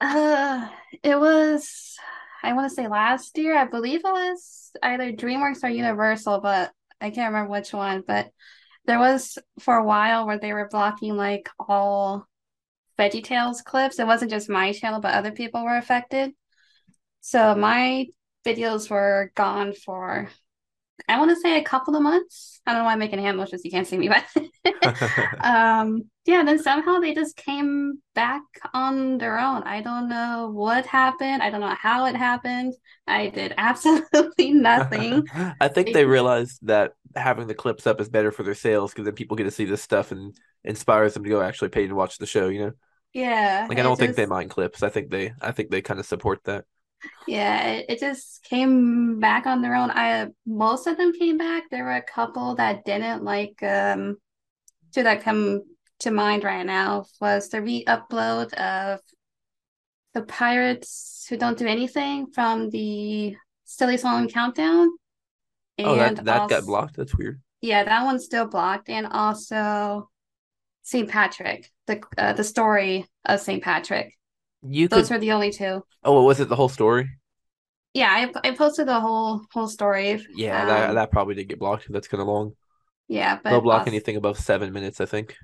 Uh, 0.00 0.68
it 1.02 1.18
was, 1.18 1.96
I 2.42 2.52
want 2.52 2.68
to 2.68 2.74
say 2.74 2.88
last 2.88 3.36
year. 3.38 3.56
I 3.56 3.64
believe 3.64 4.00
it 4.00 4.04
was 4.04 4.72
either 4.82 5.12
DreamWorks 5.12 5.64
or 5.64 5.68
Universal, 5.68 6.40
but 6.40 6.72
I 7.00 7.10
can't 7.10 7.32
remember 7.32 7.50
which 7.50 7.72
one. 7.72 8.02
But 8.06 8.30
there 8.86 8.98
was 8.98 9.38
for 9.58 9.76
a 9.76 9.84
while 9.84 10.26
where 10.26 10.38
they 10.38 10.52
were 10.52 10.68
blocking 10.70 11.16
like 11.16 11.48
all 11.58 12.26
VeggieTales 12.98 13.64
clips. 13.64 13.98
It 13.98 14.06
wasn't 14.06 14.30
just 14.30 14.48
my 14.48 14.72
channel, 14.72 15.00
but 15.00 15.14
other 15.14 15.32
people 15.32 15.64
were 15.64 15.76
affected. 15.76 16.32
So 17.20 17.54
my 17.54 18.06
videos 18.44 18.88
were 18.88 19.32
gone 19.34 19.72
for, 19.72 20.28
I 21.08 21.18
want 21.18 21.30
to 21.30 21.40
say 21.40 21.58
a 21.58 21.64
couple 21.64 21.96
of 21.96 22.02
months. 22.02 22.55
I 22.66 22.72
don't 22.72 22.80
know 22.80 22.84
why 22.84 22.92
I'm 22.92 22.98
making 22.98 23.18
hand 23.20 23.36
motions. 23.36 23.64
You 23.64 23.70
can't 23.70 23.86
see 23.86 23.98
me, 23.98 24.08
but 24.08 24.24
um 25.40 26.02
yeah 26.26 26.42
then 26.44 26.58
somehow 26.58 26.98
they 26.98 27.14
just 27.14 27.36
came 27.36 28.00
back 28.14 28.42
on 28.74 29.18
their 29.18 29.38
own 29.38 29.62
i 29.62 29.80
don't 29.80 30.08
know 30.08 30.50
what 30.52 30.84
happened 30.86 31.42
i 31.42 31.50
don't 31.50 31.60
know 31.60 31.74
how 31.78 32.06
it 32.06 32.16
happened 32.16 32.74
i 33.06 33.28
did 33.28 33.54
absolutely 33.58 34.52
nothing 34.52 35.26
I 35.60 35.68
think 35.68 35.92
they 35.92 36.04
realized 36.04 36.58
that 36.62 36.92
having 37.14 37.46
the 37.46 37.54
clips 37.54 37.86
up 37.86 38.00
is 38.00 38.08
better 38.08 38.32
for 38.32 38.42
their 38.42 38.54
sales 38.54 38.92
because 38.92 39.04
then 39.04 39.14
people 39.14 39.36
get 39.36 39.44
to 39.44 39.50
see 39.50 39.64
this 39.64 39.82
stuff 39.82 40.12
and 40.12 40.36
inspires 40.64 41.14
them 41.14 41.24
to 41.24 41.30
go 41.30 41.40
actually 41.40 41.68
pay 41.68 41.86
to 41.86 41.94
watch 41.94 42.18
the 42.18 42.26
show, 42.26 42.48
you 42.48 42.60
know? 42.60 42.72
yeah 43.12 43.66
Like 43.68 43.78
I 43.78 43.82
don't 43.82 43.98
think 43.98 44.16
they 44.16 44.26
mind 44.26 44.50
clips. 44.50 44.82
I 44.82 44.88
think 44.88 45.10
they 45.10 45.32
I 45.40 45.52
think 45.52 45.70
they 45.70 45.82
kind 45.82 46.00
of 46.00 46.06
support 46.06 46.40
that. 46.44 46.64
Yeah 47.26 47.68
it, 47.68 47.86
it 47.88 48.00
just 48.00 48.42
came 48.44 49.18
back 49.20 49.46
on 49.46 49.62
their 49.62 49.74
own 49.74 49.90
i 49.90 50.26
most 50.46 50.86
of 50.86 50.96
them 50.96 51.12
came 51.12 51.38
back 51.38 51.64
there 51.70 51.84
were 51.84 51.96
a 51.96 52.02
couple 52.02 52.54
that 52.54 52.84
didn't 52.84 53.22
like 53.24 53.62
um 53.62 54.16
two 54.92 55.02
that 55.02 55.22
come 55.22 55.62
to 55.98 56.10
mind 56.10 56.44
right 56.44 56.66
now 56.66 57.04
was 57.20 57.48
the 57.48 57.60
re-upload 57.62 58.52
of 58.54 59.00
the 60.14 60.22
pirates 60.22 61.26
who 61.28 61.36
don't 61.36 61.58
do 61.58 61.66
anything 61.66 62.26
from 62.26 62.70
the 62.70 63.36
silly 63.64 63.96
song 63.96 64.28
countdown 64.28 64.90
Oh, 65.78 65.96
that 65.96 66.18
And 66.18 66.26
that 66.28 66.48
got 66.48 66.64
blocked. 66.64 66.96
That's 66.96 67.14
weird. 67.14 67.40
Yeah, 67.60 67.84
that 67.84 68.04
one's 68.04 68.24
still 68.24 68.46
blocked. 68.46 68.88
And 68.88 69.06
also 69.06 70.08
St. 70.82 71.08
Patrick, 71.08 71.70
the 71.86 72.02
uh, 72.16 72.32
the 72.32 72.44
story 72.44 73.06
of 73.24 73.40
St. 73.40 73.62
Patrick. 73.62 74.15
You 74.68 74.88
Those 74.88 75.08
could. 75.08 75.16
are 75.16 75.20
the 75.20 75.32
only 75.32 75.50
two. 75.52 75.84
Oh, 76.04 76.22
was 76.22 76.40
it 76.40 76.48
the 76.48 76.56
whole 76.56 76.68
story? 76.68 77.08
Yeah, 77.94 78.10
I 78.10 78.48
I 78.48 78.54
posted 78.54 78.86
the 78.88 79.00
whole 79.00 79.42
whole 79.52 79.68
story. 79.68 80.24
Yeah, 80.34 80.64
that 80.66 80.88
Um, 80.90 80.94
that 80.96 81.10
probably 81.10 81.34
did 81.34 81.48
get 81.48 81.58
blocked. 81.58 81.86
That's 81.90 82.08
kind 82.08 82.20
of 82.20 82.26
long. 82.28 82.52
Yeah, 83.08 83.38
but 83.42 83.50
They'll 83.50 83.60
block 83.60 83.80
also- 83.80 83.90
anything 83.90 84.16
above 84.16 84.38
seven 84.38 84.72
minutes, 84.72 85.00
I 85.00 85.06
think. 85.06 85.36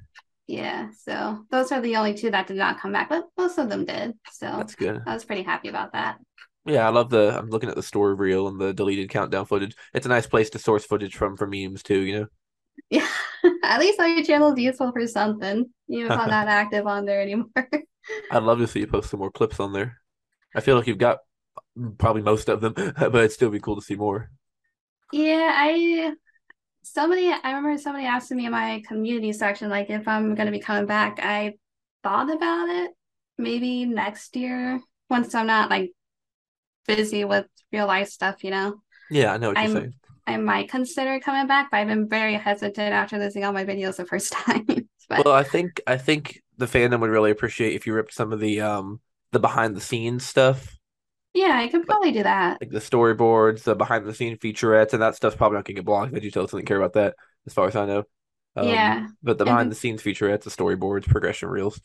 Yeah, 0.49 0.91
so 1.07 1.45
those 1.51 1.71
are 1.73 1.81
the 1.81 1.97
only 1.97 2.15
two 2.15 2.31
that 2.31 2.47
did 2.49 2.57
not 2.57 2.81
come 2.81 2.93
back, 2.93 3.09
but 3.09 3.25
most 3.39 3.59
of 3.59 3.69
them 3.71 3.85
did. 3.87 4.15
So 4.33 4.47
That's 4.47 4.75
good. 4.75 5.01
I 5.07 5.15
was 5.15 5.25
pretty 5.25 5.43
happy 5.45 5.69
about 5.69 5.93
that. 5.93 6.19
Yeah, 6.67 6.87
I 6.87 6.91
love 6.91 7.09
the. 7.11 7.39
I'm 7.39 7.49
looking 7.49 7.71
at 7.71 7.77
the 7.77 7.83
story 7.83 8.15
reel 8.15 8.49
and 8.49 8.61
the 8.61 8.75
deleted 8.75 9.09
countdown 9.09 9.47
footage. 9.47 9.75
It's 9.95 10.07
a 10.07 10.09
nice 10.11 10.27
place 10.27 10.51
to 10.51 10.59
source 10.59 10.85
footage 10.85 11.15
from 11.17 11.37
for 11.37 11.47
memes 11.47 11.83
too. 11.83 12.01
You 12.01 12.21
know. 12.21 12.27
Yeah, 12.91 13.09
at 13.63 13.81
least 13.81 14.01
our 14.01 14.23
channel 14.23 14.53
is 14.53 14.59
useful 14.59 14.93
for 14.93 15.07
something, 15.07 15.67
even 15.89 16.07
if 16.13 16.19
I'm 16.19 16.29
not 16.31 16.49
active 16.49 16.87
on 16.87 17.05
there 17.07 17.21
anymore. 17.23 17.49
I'd 18.31 18.43
love 18.43 18.59
to 18.59 18.67
see 18.67 18.81
you 18.81 18.87
post 18.87 19.11
some 19.11 19.21
more 19.21 19.31
clips 19.31 19.61
on 19.61 19.73
there. 19.73 19.99
I 20.55 20.61
feel 20.61 20.77
like 20.77 20.87
you've 20.87 20.99
got 20.99 21.19
probably 21.99 22.23
most 22.23 22.49
of 22.49 22.61
them, 22.61 22.73
but 22.77 23.15
it'd 23.15 23.33
still 23.33 23.51
be 23.51 23.61
cool 23.61 23.77
to 23.77 23.83
see 23.83 23.95
more. 23.97 24.31
Yeah, 25.13 25.51
I 25.55 26.13
somebody 26.83 27.31
I 27.33 27.53
remember 27.53 27.79
somebody 27.79 28.07
asking 28.07 28.39
me 28.39 28.47
in 28.47 28.53
my 28.53 28.83
community 28.87 29.33
section 29.33 29.71
like 29.71 29.91
if 29.91 30.09
I'm 30.09 30.35
gonna 30.35 30.51
be 30.51 30.61
coming 30.61 30.87
back. 30.87 31.19
I 31.23 31.55
thought 32.03 32.31
about 32.35 32.69
it 32.69 32.91
maybe 33.39 33.85
next 33.85 34.35
year 34.37 34.81
once 35.09 35.35
I'm 35.35 35.47
not 35.47 35.71
like 35.71 35.93
busy 36.87 37.25
with 37.25 37.47
real 37.73 37.87
life 37.87 38.09
stuff, 38.09 38.43
you 38.45 38.51
know. 38.51 38.83
Yeah, 39.11 39.33
I 39.35 39.37
know 39.39 39.49
what 39.49 39.57
you're 39.59 39.63
I'm- 39.65 39.73
saying. 39.73 39.95
I 40.25 40.37
might 40.37 40.69
consider 40.71 41.19
coming 41.19 41.49
back, 41.49 41.73
but 41.73 41.79
I've 41.79 41.89
been 41.89 42.09
very 42.09 42.35
hesitant 42.35 42.93
after 42.93 43.19
losing 43.19 43.45
all 43.45 43.53
my 43.53 43.65
videos 43.65 43.97
the 43.97 44.05
first 44.05 44.31
time. 44.33 44.65
But 45.09 45.25
Well, 45.25 45.35
I 45.35 45.43
think 45.43 45.81
I 45.87 45.99
think 45.99 46.42
the 46.59 46.67
fandom 46.67 47.01
would 47.01 47.11
really 47.11 47.31
appreciate 47.31 47.75
if 47.75 47.87
you 47.87 47.95
ripped 47.95 48.13
some 48.15 48.33
of 48.33 48.41
the 48.41 48.61
um 48.61 49.01
the 49.33 49.41
behind 49.41 49.75
the 49.77 49.81
scenes 49.81 50.25
stuff, 50.27 50.77
yeah, 51.35 51.59
I 51.59 51.69
could 51.69 51.87
probably 51.87 52.13
do 52.13 52.23
that. 52.23 52.59
like 52.61 52.71
the 52.71 52.79
storyboards, 52.79 53.63
the 53.63 53.75
behind 53.75 54.05
the 54.07 54.15
scene 54.15 54.37
featurettes, 54.37 54.93
and 54.93 55.03
that 55.03 55.15
stuff's 55.17 55.37
probably 55.37 55.57
not 55.57 55.65
gonna 55.65 55.77
get 55.77 55.85
blocked. 55.87 56.13
VeggieTales 56.13 56.51
doesn't 56.51 56.67
care 56.67 56.77
about 56.77 56.93
that, 56.95 57.15
as 57.47 57.55
far 57.55 57.67
as 57.69 57.77
I 57.77 57.87
know. 57.87 58.05
Um, 58.55 58.69
Yeah. 58.69 59.07
But 59.23 59.39
the 59.39 59.45
behind 59.45 59.61
then- 59.63 59.69
the 59.71 59.75
scenes 59.77 60.03
featurettes, 60.03 60.43
the 60.43 60.51
storyboards, 60.51 61.09
progression 61.09 61.49
reels. 61.49 61.81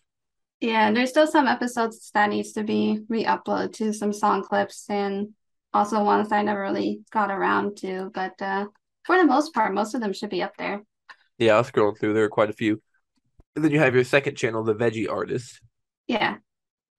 Yeah, 0.59 0.87
and 0.87 0.97
there's 0.97 1.11
still 1.11 1.27
some 1.27 1.47
episodes 1.47 2.09
that 2.15 2.29
needs 2.29 2.51
to 2.53 2.63
be 2.63 2.99
re-uploaded 3.07 3.73
to 3.73 3.93
some 3.93 4.11
song 4.11 4.41
clips 4.43 4.89
and 4.89 5.29
also 5.71 6.03
ones 6.03 6.29
that 6.29 6.39
I 6.39 6.41
never 6.41 6.61
really 6.61 7.01
got 7.11 7.29
around 7.29 7.77
to. 7.77 8.09
But 8.13 8.41
uh, 8.41 8.65
for 9.05 9.17
the 9.17 9.23
most 9.23 9.53
part, 9.53 9.73
most 9.73 9.93
of 9.93 10.01
them 10.01 10.13
should 10.13 10.31
be 10.31 10.41
up 10.41 10.57
there. 10.57 10.81
Yeah, 11.37 11.53
I 11.53 11.57
was 11.59 11.69
scrolling 11.71 11.99
through. 11.99 12.15
There 12.15 12.23
are 12.23 12.29
quite 12.29 12.49
a 12.49 12.53
few. 12.53 12.81
And 13.57 13.65
then 13.65 13.71
you 13.71 13.79
have 13.79 13.95
your 13.95 14.03
second 14.03 14.35
channel, 14.37 14.63
the 14.63 14.75
Veggie 14.75 15.09
Artist, 15.09 15.61
Yeah. 16.05 16.37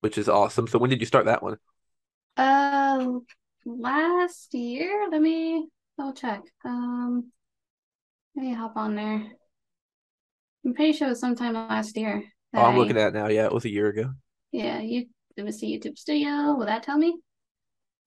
which 0.01 0.19
is 0.19 0.29
awesome. 0.29 0.67
So 0.67 0.81
when 0.81 0.91
did 0.91 0.99
you 0.99 1.07
start 1.07 1.27
that 1.27 1.41
one? 1.41 1.59
Uh, 2.37 3.21
last 3.65 4.53
year, 4.55 5.07
let 5.09 5.23
me 5.23 5.69
double 5.97 6.15
check. 6.15 6.43
Um, 6.65 7.31
let 8.35 8.45
me 8.45 8.53
hop 8.55 8.77
on 8.77 8.97
there. 8.97 9.23
I'm 10.67 10.75
pretty 10.75 10.95
sure 10.95 11.07
it 11.07 11.11
was 11.11 11.21
sometime 11.21 11.55
last 11.55 11.97
year. 11.97 12.25
Oh, 12.55 12.65
I'm 12.65 12.73
that 12.75 12.79
looking 12.81 12.97
at 12.97 13.09
it 13.09 13.15
now. 13.15 13.29
Yeah, 13.29 13.45
it 13.45 13.53
was 13.53 13.65
a 13.65 13.71
year 13.71 13.87
ago. 13.87 14.11
Yeah, 14.51 14.81
you 14.81 15.07
let 15.37 15.47
me 15.47 15.53
see 15.53 15.79
YouTube 15.79 15.97
Studio. 15.97 16.55
Will 16.57 16.67
that 16.67 16.83
tell 16.83 16.99
me? 16.99 17.21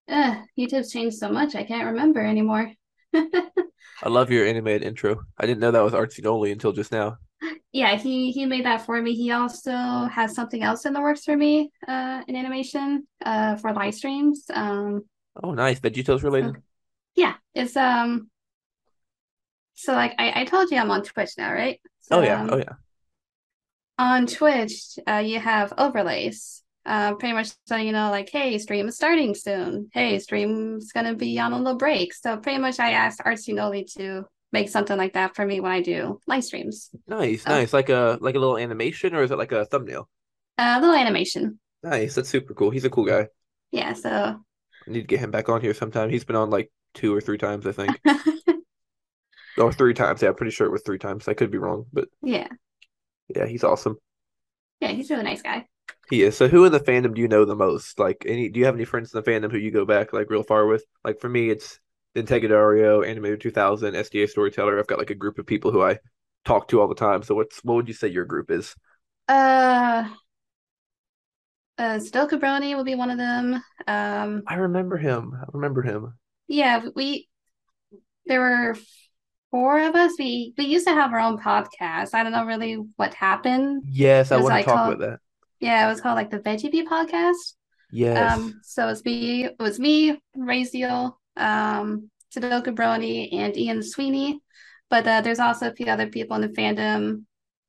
Uh, 0.10 0.42
YouTube's 0.60 0.92
changed 0.92 1.20
so 1.20 1.30
much 1.32 1.56
I 1.56 1.64
can't 1.64 1.86
remember 1.88 2.20
anymore. 2.20 2.74
I 3.14 4.10
love 4.10 4.30
your 4.30 4.46
animated 4.46 4.84
intro. 4.84 5.22
I 5.38 5.46
didn't 5.46 5.62
know 5.62 5.72
that 5.72 5.84
was 5.86 5.94
Artsy 5.94 6.22
Noli 6.22 6.52
until 6.52 6.74
just 6.74 6.92
now. 6.92 7.18
Yeah, 7.74 7.96
he 7.96 8.32
he 8.32 8.46
made 8.46 8.66
that 8.66 8.86
for 8.86 9.02
me. 9.02 9.14
He 9.16 9.32
also 9.32 9.72
has 9.72 10.36
something 10.36 10.62
else 10.62 10.86
in 10.86 10.94
the 10.94 11.02
works 11.02 11.24
for 11.24 11.38
me, 11.38 11.72
uh, 11.88 12.22
in 12.28 12.36
animation, 12.36 13.08
uh, 13.26 13.56
for 13.56 13.74
live 13.74 13.96
streams. 13.96 14.46
Um, 14.54 15.06
Oh, 15.42 15.54
nice. 15.54 15.80
VeggieTales 15.80 16.24
related. 16.24 16.62
yeah, 17.16 17.36
it's 17.56 17.76
um. 17.78 18.30
So 19.76 19.94
like 19.94 20.14
I 20.20 20.42
I 20.42 20.46
told 20.46 20.70
you 20.72 20.78
I'm 20.78 20.92
on 20.92 21.04
Twitch 21.04 21.32
now, 21.38 21.54
right? 21.54 21.80
So, 22.02 22.18
Oh 22.18 22.22
yeah. 22.22 22.42
um, 22.42 22.50
Oh 22.52 22.58
yeah. 22.58 22.76
on 23.98 24.26
Twitch, 24.28 24.98
uh, 25.08 25.18
you 25.26 25.40
have 25.40 25.74
overlays. 25.78 26.64
Uh, 26.86 27.14
pretty 27.16 27.34
much 27.34 27.52
so 27.68 27.76
you 27.76 27.92
know, 27.92 28.10
like, 28.10 28.30
hey, 28.30 28.58
stream 28.58 28.88
is 28.88 28.96
starting 28.96 29.36
soon. 29.36 29.90
Hey, 29.94 30.18
stream's 30.20 30.92
gonna 30.92 31.14
be 31.16 31.40
on 31.40 31.54
a 31.54 31.58
little 31.58 31.76
break. 31.78 32.14
So 32.14 32.38
pretty 32.38 32.58
much, 32.60 32.80
I 32.80 32.92
asked 32.92 33.20
Artsy 33.20 33.54
Noli 33.54 33.86
to 33.98 34.26
make 34.52 34.70
something 34.70 34.98
like 34.98 35.14
that 35.14 35.36
for 35.36 35.46
me 35.46 35.60
when 35.60 35.72
I 35.72 35.82
do 35.82 36.20
live 36.28 36.44
streams. 36.44 36.90
Nice, 37.08 37.44
Oh. 37.48 37.52
nice. 37.52 37.74
Like 37.74 37.90
a 37.90 38.18
like 38.22 38.36
a 38.36 38.40
little 38.40 38.58
animation, 38.58 39.16
or 39.16 39.24
is 39.24 39.32
it 39.32 39.38
like 39.38 39.52
a 39.52 39.66
thumbnail? 39.66 40.08
A 40.58 40.80
little 40.80 40.96
animation. 40.96 41.60
Nice. 41.84 42.16
That's 42.16 42.30
super 42.30 42.54
cool. 42.54 42.70
He's 42.70 42.86
a 42.86 42.90
cool 42.90 43.06
guy. 43.06 43.28
Yeah. 43.72 43.94
So 43.94 44.10
I 44.10 44.90
need 44.92 45.02
to 45.02 45.08
get 45.08 45.20
him 45.20 45.32
back 45.32 45.50
on 45.50 45.62
here 45.62 45.74
sometime. 45.74 46.10
He's 46.10 46.26
been 46.26 46.36
on 46.36 46.50
like 46.50 46.72
two 46.94 47.16
or 47.16 47.22
three 47.22 47.38
times, 47.38 47.66
I 47.66 47.72
think. 47.72 48.00
or 49.58 49.72
three 49.74 49.94
times. 49.94 50.22
Yeah, 50.22 50.30
I'm 50.30 50.36
pretty 50.36 50.52
sure 50.52 50.68
it 50.68 50.72
was 50.72 50.84
three 50.84 51.00
times. 51.00 51.28
I 51.28 51.34
could 51.34 51.52
be 51.52 51.58
wrong, 51.58 51.86
but 51.92 52.08
yeah, 52.22 52.48
yeah, 53.36 53.46
he's 53.46 53.64
awesome. 53.64 53.98
yeah, 54.80 54.90
he's 54.90 55.10
a 55.12 55.14
really 55.16 55.26
nice 55.26 55.42
guy. 55.42 55.66
He 56.10 56.24
is. 56.24 56.36
So 56.38 56.48
who 56.48 56.66
in 56.66 56.72
the 56.72 56.80
fandom 56.80 57.16
do 57.16 57.22
you 57.22 57.28
know 57.28 57.46
the 57.46 57.56
most? 57.56 57.98
Like 58.00 58.24
any 58.28 58.50
do 58.50 58.60
you 58.60 58.66
have 58.66 58.76
any 58.76 58.86
friends 58.86 59.14
in 59.14 59.22
the 59.22 59.30
fandom 59.30 59.52
who 59.52 59.58
you 59.58 59.72
go 59.72 59.86
back 59.86 60.14
like 60.14 60.30
real 60.30 60.44
far 60.44 60.66
with? 60.66 60.84
Like 61.04 61.20
for 61.20 61.30
me 61.30 61.50
it's 61.50 61.80
Nintendo 62.16 62.50
Dario, 62.50 63.02
Animator 63.04 63.40
2000, 63.40 63.94
SDA 63.96 64.28
Storyteller. 64.30 64.78
I've 64.80 64.88
got 64.88 65.00
like 65.00 65.10
a 65.10 65.16
group 65.16 65.40
of 65.40 65.46
people 65.46 65.72
who 65.72 65.82
I 65.82 66.00
talk 66.46 66.68
to 66.70 66.82
all 66.82 66.88
the 66.88 66.96
time. 66.96 67.24
So 67.24 67.36
what's 67.36 67.64
what 67.64 67.76
would 67.76 67.88
you 67.88 67.94
say 67.94 68.08
your 68.10 68.26
group 68.26 68.52
is? 68.52 68.76
Uh, 69.28 70.06
uh, 71.78 71.98
Sudoku 72.00 72.34
Brony 72.40 72.76
will 72.76 72.84
be 72.84 72.96
one 72.96 73.10
of 73.12 73.18
them. 73.18 73.56
Um, 73.88 74.44
I 74.48 74.56
remember 74.56 74.98
him. 74.98 75.34
I 75.40 75.46
remember 75.54 75.82
him. 75.82 76.14
yeah, 76.48 76.82
we 76.96 77.28
there 78.26 78.40
were 78.42 78.76
four 79.52 79.80
of 79.82 79.96
us. 79.96 80.12
We 80.20 80.54
we 80.58 80.66
used 80.66 80.88
to 80.88 80.94
have 80.94 81.12
our 81.14 81.20
own 81.20 81.38
podcast. 81.38 82.14
I 82.14 82.24
don't 82.24 82.32
know 82.34 82.46
really 82.46 82.76
what 82.98 83.14
happened. 83.14 83.84
Yes, 83.88 84.32
I 84.32 84.36
It 84.36 84.40
was 84.40 84.44
want 84.44 84.52
to 84.52 84.56
like 84.58 84.66
talk 84.66 84.76
called- 84.76 84.94
about 84.96 85.10
that. 85.12 85.20
Yeah, 85.60 85.86
it 85.86 85.90
was 85.92 86.02
called 86.02 86.16
like 86.16 86.32
the 86.32 86.40
Veggie 86.40 86.72
Beat 86.72 86.88
podcast. 86.90 87.54
Yes. 87.92 88.34
Um, 88.38 88.60
so 88.64 88.88
it's 88.88 89.04
me, 89.06 89.46
it 89.46 89.56
was 89.60 89.80
me, 89.80 90.20
Raziel, 90.36 91.14
um, 91.38 92.10
Sudoku 92.36 92.76
Brony, 92.76 93.34
and 93.34 93.56
Ian 93.58 93.84
Sweeney. 93.84 94.40
But 94.90 95.08
uh, 95.08 95.22
there's 95.22 95.40
also 95.40 95.70
a 95.70 95.74
few 95.74 95.88
other 95.88 96.08
people 96.08 96.36
in 96.36 96.42
the 96.42 96.50
fandom 96.50 97.24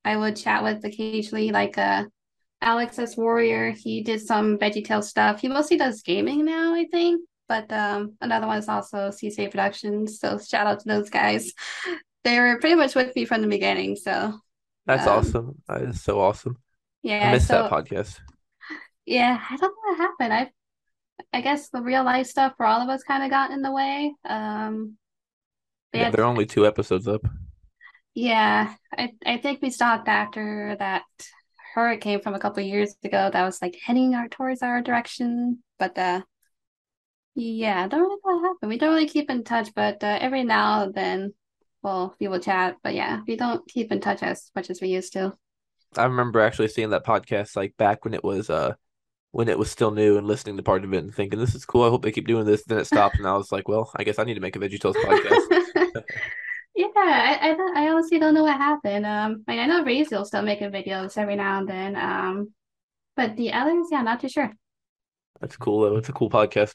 I 0.05 0.17
would 0.17 0.37
chat 0.37 0.63
with 0.63 0.85
occasionally, 0.85 1.51
like 1.51 1.79
uh, 1.79 2.05
Alex 2.61 2.99
S. 2.99 3.17
Warrior. 3.17 3.71
He 3.71 4.03
did 4.03 4.21
some 4.21 4.59
VeggieTale 4.59 5.05
stuff. 5.05 5.41
He 5.41 5.49
mostly 5.49 5.77
does 5.77 6.03
gaming 6.03 6.45
now, 6.45 6.75
I 6.75 6.87
think. 6.91 7.23
But 7.49 7.73
um, 7.73 8.15
another 8.21 8.47
one 8.47 8.59
is 8.59 8.69
also 8.69 9.11
CC 9.11 9.51
Productions. 9.51 10.19
So 10.19 10.39
shout 10.39 10.67
out 10.67 10.81
to 10.81 10.89
those 10.89 11.11
guys. 11.11 11.53
They 12.25 12.39
were 12.39 12.59
pretty 12.61 12.77
much 12.77 12.95
with 12.95 13.15
me 13.15 13.25
from 13.25 13.43
the 13.43 13.49
beginning. 13.49 13.97
So 13.97 14.39
That's 14.87 15.07
um, 15.07 15.19
awesome. 15.19 15.63
That 15.69 15.83
is 15.83 16.03
so 16.03 16.21
awesome. 16.21 16.57
yeah, 17.03 17.29
I 17.29 17.33
missed 17.33 17.49
so 17.49 17.63
that 17.65 17.71
podcast. 17.71 18.19
Yeah, 19.05 19.41
I 19.51 19.57
don't 19.57 19.71
know 19.71 19.91
what 19.91 19.99
happened. 19.99 20.33
I 20.33 20.51
I 21.33 21.41
guess 21.41 21.69
the 21.71 21.83
real 21.83 22.05
life 22.05 22.27
stuff 22.27 22.55
for 22.57 22.67
all 22.67 22.81
of 22.81 22.89
us 22.89 23.03
kind 23.03 23.23
of 23.25 23.31
got 23.31 23.51
in 23.51 23.63
the 23.63 23.73
way. 23.73 24.15
Um, 24.25 24.97
Yeah, 25.93 26.05
had- 26.05 26.13
there 26.15 26.23
are 26.25 26.29
only 26.29 26.47
two 26.47 26.67
episodes 26.67 27.07
up. 27.09 27.23
yeah, 28.15 28.75
I 28.97 29.13
I 29.27 29.39
think 29.39 29.63
we 29.63 29.71
stopped 29.71 30.09
after 30.09 30.77
that 30.79 31.05
hurricane 31.75 32.21
from 32.21 32.35
a 32.35 32.39
couple 32.39 32.63
of 32.63 32.69
years 32.69 32.95
ago 33.03 33.31
that 33.33 33.45
was 33.45 33.63
like 33.63 33.77
heading 33.85 34.15
our 34.15 34.29
towards 34.29 34.63
our 34.63 34.83
direction. 34.83 35.63
But 35.79 35.97
uh, 35.99 36.23
yeah, 37.35 37.85
I 37.85 37.89
don't 37.89 38.01
really 38.01 38.17
know 38.25 38.37
what 38.39 38.43
happened. 38.49 38.69
We 38.71 38.79
don't 38.79 38.95
really 38.95 39.09
keep 39.09 39.31
in 39.31 39.45
touch, 39.45 39.71
but 39.75 40.03
uh, 40.05 40.19
every 40.21 40.45
now 40.45 40.83
and 40.85 40.95
then, 40.95 41.35
well, 41.83 42.15
we 42.21 42.29
will 42.29 42.41
chat. 42.41 42.77
But 42.83 42.95
yeah, 42.95 43.21
we 43.27 43.37
don't 43.37 43.67
keep 43.69 43.91
in 43.91 44.01
touch 44.01 44.23
as 44.23 44.51
much 44.55 44.69
as 44.71 44.81
we 44.83 44.89
used 44.89 45.15
to. 45.15 45.33
I 45.97 46.05
remember 46.05 46.41
actually 46.41 46.69
seeing 46.69 46.91
that 46.91 47.05
podcast 47.07 47.57
like 47.57 47.77
back 47.77 48.05
when 48.05 48.15
it 48.15 48.25
was 48.25 48.49
uh 48.51 48.75
when 49.33 49.49
it 49.49 49.59
was 49.59 49.71
still 49.71 49.91
new 49.91 50.17
and 50.17 50.27
listening 50.27 50.57
to 50.57 50.63
part 50.63 50.85
of 50.85 50.93
it 50.93 50.99
and 50.99 51.15
thinking 51.15 51.39
this 51.39 51.55
is 51.55 51.65
cool. 51.65 51.83
I 51.83 51.89
hope 51.89 52.03
they 52.03 52.13
keep 52.13 52.27
doing 52.27 52.47
this. 52.47 52.65
Then 52.65 52.79
it 52.79 52.87
stopped 52.87 53.17
and 53.19 53.27
I 53.27 53.37
was 53.37 53.51
like, 53.51 53.67
well, 53.67 53.91
I 53.97 54.05
guess 54.05 54.19
I 54.19 54.25
need 54.25 54.35
to 54.35 54.41
make 54.41 54.57
a 54.57 54.59
VeggieTales 54.59 54.95
podcast. 54.95 56.03
Yeah, 56.75 56.87
I, 56.97 57.51
I 57.51 57.85
I 57.85 57.89
honestly 57.91 58.19
don't 58.19 58.33
know 58.33 58.45
what 58.45 58.57
happened. 58.57 59.05
Um, 59.05 59.45
like 59.47 59.59
I 59.59 59.67
know 59.67 59.85
Razy 59.85 60.13
will 60.13 60.25
still 60.25 60.43
making 60.43 60.71
videos 60.71 61.19
every 61.19 61.37
now 61.37 61.59
and 61.59 61.69
then. 61.69 61.97
Um, 61.97 62.55
but 63.15 63.37
the 63.37 63.53
others, 63.53 63.89
yeah, 63.91 64.03
not 64.03 64.21
too 64.21 64.31
sure. 64.31 64.51
That's 65.41 65.57
cool 65.57 65.83
though. 65.83 65.97
It's 65.97 66.09
a 66.09 66.13
cool 66.13 66.31
podcast. 66.31 66.75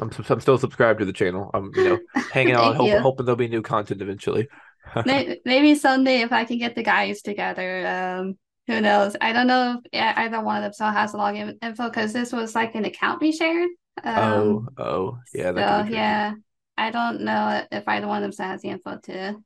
I'm 0.00 0.10
I'm 0.28 0.40
still 0.40 0.58
subscribed 0.58 1.00
to 1.00 1.04
the 1.04 1.12
channel. 1.12 1.50
I'm 1.52 1.72
you 1.74 1.84
know 1.84 1.98
hanging 2.32 2.54
out, 2.54 2.76
hope, 2.76 2.98
hoping 3.00 3.26
there'll 3.26 3.36
be 3.36 3.48
new 3.48 3.62
content 3.62 4.00
eventually. 4.00 4.48
Maybe, 5.04 5.40
maybe 5.44 5.74
someday 5.74 6.22
if 6.22 6.32
I 6.32 6.46
can 6.46 6.56
get 6.56 6.74
the 6.74 6.82
guys 6.82 7.20
together, 7.20 7.86
um, 7.86 8.38
who 8.70 8.80
knows? 8.80 9.16
I 9.20 9.32
don't 9.32 9.48
know 9.48 9.80
if 9.92 10.16
either 10.16 10.40
one 10.40 10.58
of 10.58 10.62
them 10.62 10.72
still 10.72 10.90
has 10.90 11.12
the 11.12 11.18
login 11.18 11.56
info 11.60 11.88
because 11.88 12.12
this 12.12 12.32
was 12.32 12.54
like 12.54 12.74
an 12.76 12.84
account 12.84 13.20
we 13.20 13.32
shared. 13.32 13.68
Um, 14.04 14.68
oh, 14.78 14.82
oh, 14.82 15.18
yeah, 15.34 15.52
so 15.52 15.92
yeah, 15.92 16.34
I 16.78 16.90
don't 16.90 17.22
know 17.22 17.64
if 17.72 17.86
either 17.88 18.06
one 18.06 18.18
of 18.18 18.22
them 18.22 18.32
still 18.32 18.46
has 18.46 18.62
the 18.62 18.68
info 18.68 18.98
to 19.04 19.36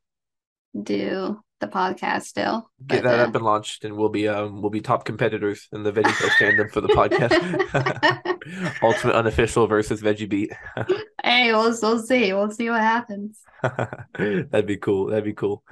do 0.81 1.40
the 1.61 1.66
podcast 1.69 2.25
still. 2.25 2.71
Get 2.87 3.02
But, 3.02 3.09
that 3.09 3.21
uh, 3.21 3.23
up 3.28 3.35
and 3.35 3.45
launched, 3.45 3.85
and 3.85 3.97
we'll 3.97 4.11
be 4.11 4.28
um 4.28 4.61
we'll 4.61 4.71
be 4.71 4.83
top 4.83 5.07
competitors 5.07 5.69
in 5.73 5.83
the 5.83 5.93
Veggie 5.93 6.12
fandom 6.38 6.71
for 6.71 6.83
the 6.83 6.88
podcast. 6.88 7.33
Ultimate 8.83 9.14
unofficial 9.14 9.66
versus 9.66 10.02
Veggie 10.02 10.28
Beat. 10.28 10.52
hey, 11.25 11.50
we'll 11.52 11.75
we'll 11.81 12.02
see. 12.02 12.33
We'll 12.35 12.50
see 12.50 12.69
what 12.69 12.83
happens. 12.83 13.40
That'd 14.19 14.66
be 14.66 14.76
cool. 14.76 15.07
That'd 15.07 15.25
be 15.25 15.33
cool. 15.33 15.64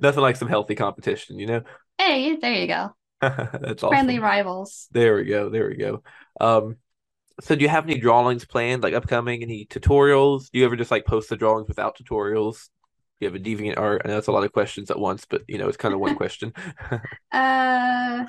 Nothing 0.00 0.22
like 0.22 0.36
some 0.36 0.48
healthy 0.48 0.74
competition, 0.74 1.38
you 1.38 1.46
know? 1.46 1.62
Hey, 2.04 2.34
there 2.34 2.52
you 2.52 2.66
go. 2.66 2.90
That's 3.20 3.84
awesome. 3.84 3.90
Friendly 3.90 4.18
rivals. 4.18 4.88
There 4.90 5.14
we 5.14 5.24
go. 5.24 5.50
There 5.50 5.68
we 5.68 5.76
go. 5.76 6.02
Um, 6.40 6.78
so 7.40 7.54
do 7.54 7.62
you 7.62 7.68
have 7.68 7.84
any 7.84 7.96
drawings 7.96 8.44
planned, 8.44 8.82
like 8.82 8.92
upcoming, 8.92 9.42
any 9.42 9.66
tutorials? 9.66 10.50
Do 10.50 10.58
you 10.58 10.64
ever 10.64 10.74
just 10.74 10.90
like 10.90 11.06
post 11.06 11.28
the 11.28 11.36
drawings 11.36 11.68
without 11.68 11.96
tutorials? 11.96 12.70
Do 13.20 13.26
you 13.26 13.28
have 13.28 13.36
a 13.36 13.38
deviant 13.38 13.78
art? 13.78 14.02
I 14.04 14.08
know 14.08 14.18
it's 14.18 14.26
a 14.26 14.32
lot 14.32 14.42
of 14.42 14.50
questions 14.50 14.90
at 14.90 14.98
once, 14.98 15.26
but 15.26 15.42
you 15.46 15.58
know, 15.58 15.68
it's 15.68 15.76
kind 15.76 15.94
of 15.94 16.00
one 16.00 16.16
question. 16.16 16.52
Uh, 17.30 18.26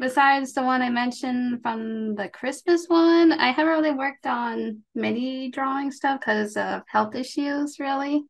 besides 0.00 0.52
the 0.52 0.62
one 0.62 0.82
I 0.82 0.90
mentioned 0.90 1.62
from 1.62 2.16
the 2.16 2.28
Christmas 2.28 2.86
one, 2.88 3.30
I 3.30 3.52
haven't 3.52 3.72
really 3.72 3.94
worked 3.94 4.26
on 4.26 4.82
mini 4.96 5.52
drawing 5.52 5.92
stuff 5.92 6.18
because 6.18 6.56
of 6.56 6.82
health 6.88 7.14
issues, 7.14 7.78
really. 7.78 8.24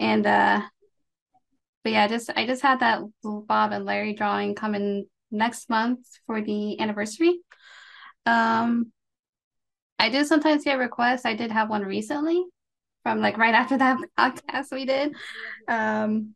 And 0.00 0.26
uh, 0.26 0.62
but 1.84 1.92
yeah, 1.92 2.06
just 2.08 2.30
I 2.34 2.46
just 2.46 2.62
had 2.62 2.80
that 2.80 3.00
Bob 3.22 3.72
and 3.72 3.84
Larry 3.84 4.14
drawing 4.14 4.54
coming 4.54 5.06
next 5.30 5.68
month 5.68 6.00
for 6.26 6.42
the 6.42 6.78
anniversary. 6.80 7.40
Um, 8.26 8.92
I 9.98 10.08
do 10.08 10.24
sometimes 10.24 10.64
get 10.64 10.78
requests. 10.78 11.24
I 11.24 11.34
did 11.34 11.50
have 11.50 11.70
one 11.70 11.82
recently 11.82 12.44
from 13.02 13.20
like 13.20 13.38
right 13.38 13.54
after 13.54 13.78
that 13.78 13.98
podcast 14.18 14.72
we 14.72 14.84
did. 14.84 15.14
Um, 15.68 16.34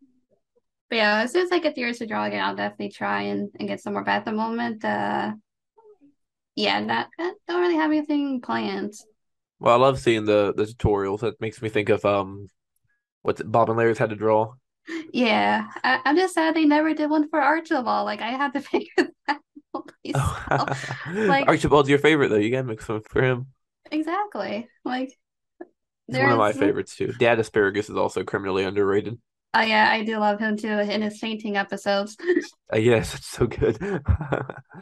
but 0.88 0.97
yeah, 0.97 1.23
as 1.23 1.33
soon 1.33 1.47
as 1.47 1.53
I 1.53 1.59
get 1.59 1.75
the 1.75 1.85
urge 1.85 1.99
to 1.99 2.07
draw 2.07 2.25
again, 2.25 2.43
I'll 2.43 2.55
definitely 2.55 2.91
try 2.91 3.23
and, 3.23 3.50
and 3.59 3.69
get 3.69 3.81
some 3.81 3.95
more. 3.95 4.05
But 4.05 4.12
at 4.12 4.25
the 4.25 4.33
moment, 4.33 4.85
uh, 4.85 5.33
yeah, 6.55 6.81
not, 6.81 7.09
not 7.19 7.35
don't 7.49 7.61
really 7.61 7.76
have 7.76 7.91
anything 7.91 8.41
planned. 8.41 8.95
Well, 9.59 9.75
I 9.75 9.79
love 9.79 9.99
seeing 9.99 10.26
the 10.26 10.53
the 10.57 10.65
tutorials. 10.65 11.21
That 11.21 11.41
makes 11.41 11.61
me 11.61 11.69
think 11.69 11.88
of 11.88 12.05
um, 12.05 12.47
what's 13.23 13.41
it, 13.41 13.50
Bob 13.50 13.69
and 13.69 13.79
Larry's 13.79 13.99
had 13.99 14.11
to 14.11 14.17
draw. 14.17 14.53
Yeah, 15.12 15.69
I, 15.83 16.00
I'm 16.05 16.16
just 16.16 16.35
sad 16.35 16.55
they 16.55 16.64
never 16.64 16.95
did 16.95 17.11
one 17.11 17.28
for 17.28 17.40
Archibald. 17.40 18.07
Like 18.07 18.21
I 18.21 18.31
had 18.31 18.52
to 18.55 18.61
figure 18.73 18.88
that 19.26 19.40
out 19.75 19.90
myself. 20.05 20.97
Like- 21.07 21.49
Archibald's 21.49 21.88
your 21.88 21.99
favorite 21.99 22.28
though. 22.28 22.37
You 22.37 22.50
gotta 22.50 22.64
make 22.64 22.83
some 22.83 23.02
for 23.02 23.23
him. 23.23 23.47
Exactly. 23.90 24.69
Like 24.85 25.12
He's 26.09 26.19
one 26.19 26.31
of 26.33 26.38
my 26.38 26.52
favorites 26.52 26.95
too. 26.97 27.12
Dad 27.19 27.40
Asparagus 27.40 27.90
is 27.90 27.97
also 27.97 28.23
criminally 28.23 28.64
underrated. 28.64 29.19
Oh 29.55 29.61
yeah, 29.62 29.88
I 29.90 30.05
do 30.05 30.19
love 30.19 30.38
him 30.38 30.57
too 30.57 30.69
in 30.69 31.02
his 31.02 31.19
fainting 31.19 31.57
episodes. 31.57 32.16
Uh, 32.73 32.78
yes, 32.78 33.14
it's 33.14 33.28
so 33.28 33.47
good. 33.47 33.78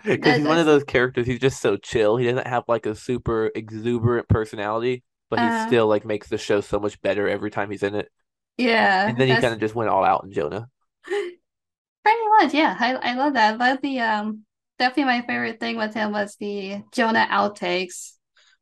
Because 0.05 0.37
he's 0.39 0.47
one 0.47 0.59
of 0.59 0.65
those 0.65 0.85
characters. 0.85 1.27
He's 1.27 1.39
just 1.39 1.61
so 1.61 1.77
chill. 1.77 2.17
He 2.17 2.25
doesn't 2.25 2.47
have 2.47 2.65
like 2.67 2.87
a 2.87 2.95
super 2.95 3.51
exuberant 3.55 4.27
personality, 4.27 5.03
but 5.29 5.39
he 5.39 5.45
Uh-huh. 5.45 5.67
still 5.67 5.87
like 5.87 6.07
makes 6.07 6.29
the 6.29 6.39
show 6.39 6.63
so 6.63 6.81
much 6.81 6.99
better 7.03 7.29
every 7.29 7.51
time 7.51 7.71
he's 7.71 7.83
in 7.83 7.95
it. 7.95 8.11
Yeah, 8.57 9.09
And 9.09 9.19
then 9.19 9.29
he 9.29 9.35
kind 9.35 9.53
of 9.55 9.61
just 9.61 9.75
went 9.75 9.91
all 9.91 10.05
out 10.05 10.25
in 10.25 10.33
Jonah. 10.33 10.69
Pretty 11.05 12.29
much, 12.41 12.55
yeah. 12.55 12.77
I 12.79 12.95
I 12.95 13.15
love 13.15 13.35
that. 13.35 13.59
Love 13.59 13.79
the 13.83 14.01
um 14.01 14.45
definitely 14.79 15.05
my 15.05 15.27
favorite 15.27 15.61
thing 15.61 15.77
with 15.77 15.95
him 15.95 16.13
was 16.13 16.37
the 16.37 16.83
Jonah 16.93 17.27
outtakes. 17.31 18.13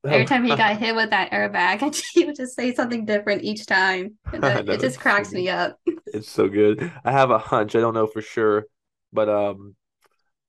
Every 0.04 0.24
time 0.24 0.44
he 0.44 0.56
got 0.56 0.76
hit 0.78 0.94
with 0.94 1.10
that 1.10 1.30
airbag, 1.30 2.00
he 2.12 2.24
would 2.24 2.36
just 2.36 2.56
say 2.56 2.74
something 2.74 3.04
different 3.04 3.44
each 3.44 3.66
time. 3.66 4.18
And 4.32 4.68
it, 4.68 4.80
just 4.80 4.98
cracks 4.98 5.30
so 5.30 5.36
me 5.36 5.48
up. 5.48 5.78
It's 6.06 6.28
so 6.28 6.48
good. 6.48 6.90
I 7.04 7.12
have 7.12 7.30
a 7.30 7.38
hunch. 7.38 7.76
I 7.76 7.80
don't 7.80 7.94
know 7.94 8.06
for 8.06 8.20
sure, 8.20 8.66
but 9.12 9.28
um, 9.28 9.76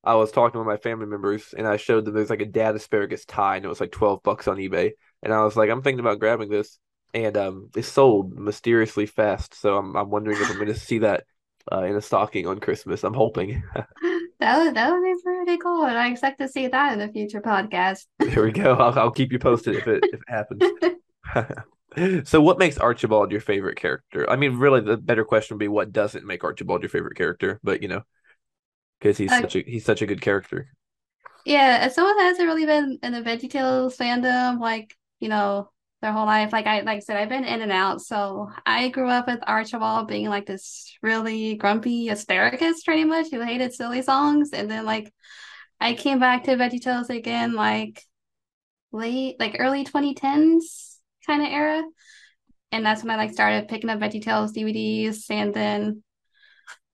I 0.03 0.15
was 0.15 0.31
talking 0.31 0.59
with 0.59 0.67
my 0.67 0.77
family 0.77 1.05
members 1.05 1.53
and 1.57 1.67
I 1.67 1.77
showed 1.77 2.05
them 2.05 2.13
there's 2.13 2.29
like 2.29 2.41
a 2.41 2.45
dad 2.45 2.75
asparagus 2.75 3.25
tie 3.25 3.57
and 3.57 3.65
it 3.65 3.69
was 3.69 3.79
like 3.79 3.91
12 3.91 4.23
bucks 4.23 4.47
on 4.47 4.57
eBay. 4.57 4.91
And 5.21 5.31
I 5.33 5.43
was 5.43 5.55
like, 5.55 5.69
I'm 5.69 5.81
thinking 5.81 5.99
about 6.01 6.19
grabbing 6.19 6.49
this. 6.49 6.79
And 7.13 7.37
um, 7.37 7.69
it 7.75 7.83
sold 7.83 8.37
mysteriously 8.37 9.05
fast. 9.05 9.53
So 9.53 9.77
I'm 9.77 9.95
I'm 9.95 10.09
wondering 10.09 10.37
if 10.41 10.49
I'm 10.49 10.55
going 10.55 10.67
to 10.67 10.75
see 10.75 10.99
that 10.99 11.25
uh, 11.71 11.83
in 11.83 11.95
a 11.95 12.01
stocking 12.01 12.47
on 12.47 12.59
Christmas. 12.59 13.03
I'm 13.03 13.13
hoping. 13.13 13.63
That 14.39 14.57
would 14.57 14.75
that 14.75 14.91
would 14.91 15.01
be 15.01 15.15
pretty 15.23 15.57
cool. 15.57 15.85
And 15.85 15.97
I 15.97 16.09
expect 16.09 16.39
to 16.39 16.49
see 16.49 16.67
that 16.67 16.91
in 16.91 16.99
a 16.99 17.09
future 17.09 17.39
podcast. 17.39 18.07
There 18.19 18.43
we 18.43 18.51
go. 18.51 18.73
I'll, 18.73 18.99
I'll 18.99 19.11
keep 19.11 19.31
you 19.31 19.39
posted 19.39 19.75
if 19.75 19.87
it 19.87 20.03
if 20.11 20.19
it 20.19 20.27
happens. 20.27 20.63
So, 22.25 22.41
what 22.41 22.57
makes 22.57 22.79
Archibald 22.79 23.31
your 23.31 23.39
favorite 23.39 23.77
character? 23.77 24.27
I 24.27 24.35
mean, 24.35 24.57
really, 24.57 24.81
the 24.81 24.97
better 24.97 25.23
question 25.23 25.55
would 25.55 25.59
be 25.59 25.67
what 25.67 25.93
doesn't 25.93 26.25
make 26.25 26.43
Archibald 26.43 26.81
your 26.81 26.89
favorite 26.89 27.15
character? 27.15 27.59
But 27.61 27.83
you 27.83 27.87
know, 27.87 28.01
because 28.99 29.15
he's 29.15 29.29
such 29.29 29.55
a 29.55 29.59
he's 29.59 29.85
such 29.85 30.01
a 30.01 30.07
good 30.07 30.19
character. 30.19 30.69
Yeah, 31.45 31.77
as 31.81 31.93
someone 31.93 32.17
that 32.17 32.23
hasn't 32.23 32.47
really 32.47 32.65
been 32.65 32.97
in 33.03 33.13
the 33.13 33.21
VeggieTales 33.21 33.95
fandom, 33.95 34.59
like, 34.59 34.95
you 35.19 35.29
know, 35.29 35.69
their 36.03 36.11
whole 36.11 36.25
life, 36.25 36.51
like 36.51 36.67
I 36.67 36.81
like 36.81 36.97
I 36.97 36.99
said, 36.99 37.15
I've 37.15 37.29
been 37.29 37.45
in 37.45 37.61
and 37.61 37.71
out. 37.71 38.01
So 38.01 38.51
I 38.65 38.89
grew 38.89 39.09
up 39.09 39.25
with 39.25 39.39
Archibald 39.47 40.09
being 40.09 40.27
like 40.27 40.45
this 40.45 40.95
really 41.01 41.55
grumpy 41.55 42.09
asparagus, 42.09 42.83
pretty 42.83 43.05
much, 43.05 43.27
who 43.31 43.39
hated 43.39 43.73
silly 43.73 44.01
songs. 44.01 44.49
And 44.51 44.69
then 44.69 44.85
like 44.85 45.13
I 45.79 45.93
came 45.93 46.19
back 46.19 46.43
to 46.43 46.57
VeggieTales 46.57 47.09
again, 47.09 47.53
like 47.53 48.03
late, 48.91 49.39
like 49.39 49.55
early 49.59 49.85
2010s 49.85 50.97
kind 51.25 51.41
of 51.41 51.47
era. 51.47 51.83
And 52.73 52.85
that's 52.85 53.01
when 53.01 53.11
I 53.11 53.15
like 53.15 53.31
started 53.31 53.69
picking 53.69 53.89
up 53.89 53.99
VeggieTales 53.99 54.53
DVDs. 54.53 55.25
And 55.29 55.53
then 55.53 56.03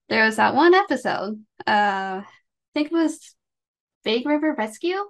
there 0.08 0.26
was 0.26 0.36
that 0.36 0.54
one 0.54 0.76
episode, 0.76 1.44
uh, 1.66 2.22
I 2.22 2.26
think 2.76 2.92
it 2.92 2.94
was 2.94 3.36
Big 4.04 4.28
River 4.28 4.54
Rescue, 4.56 5.04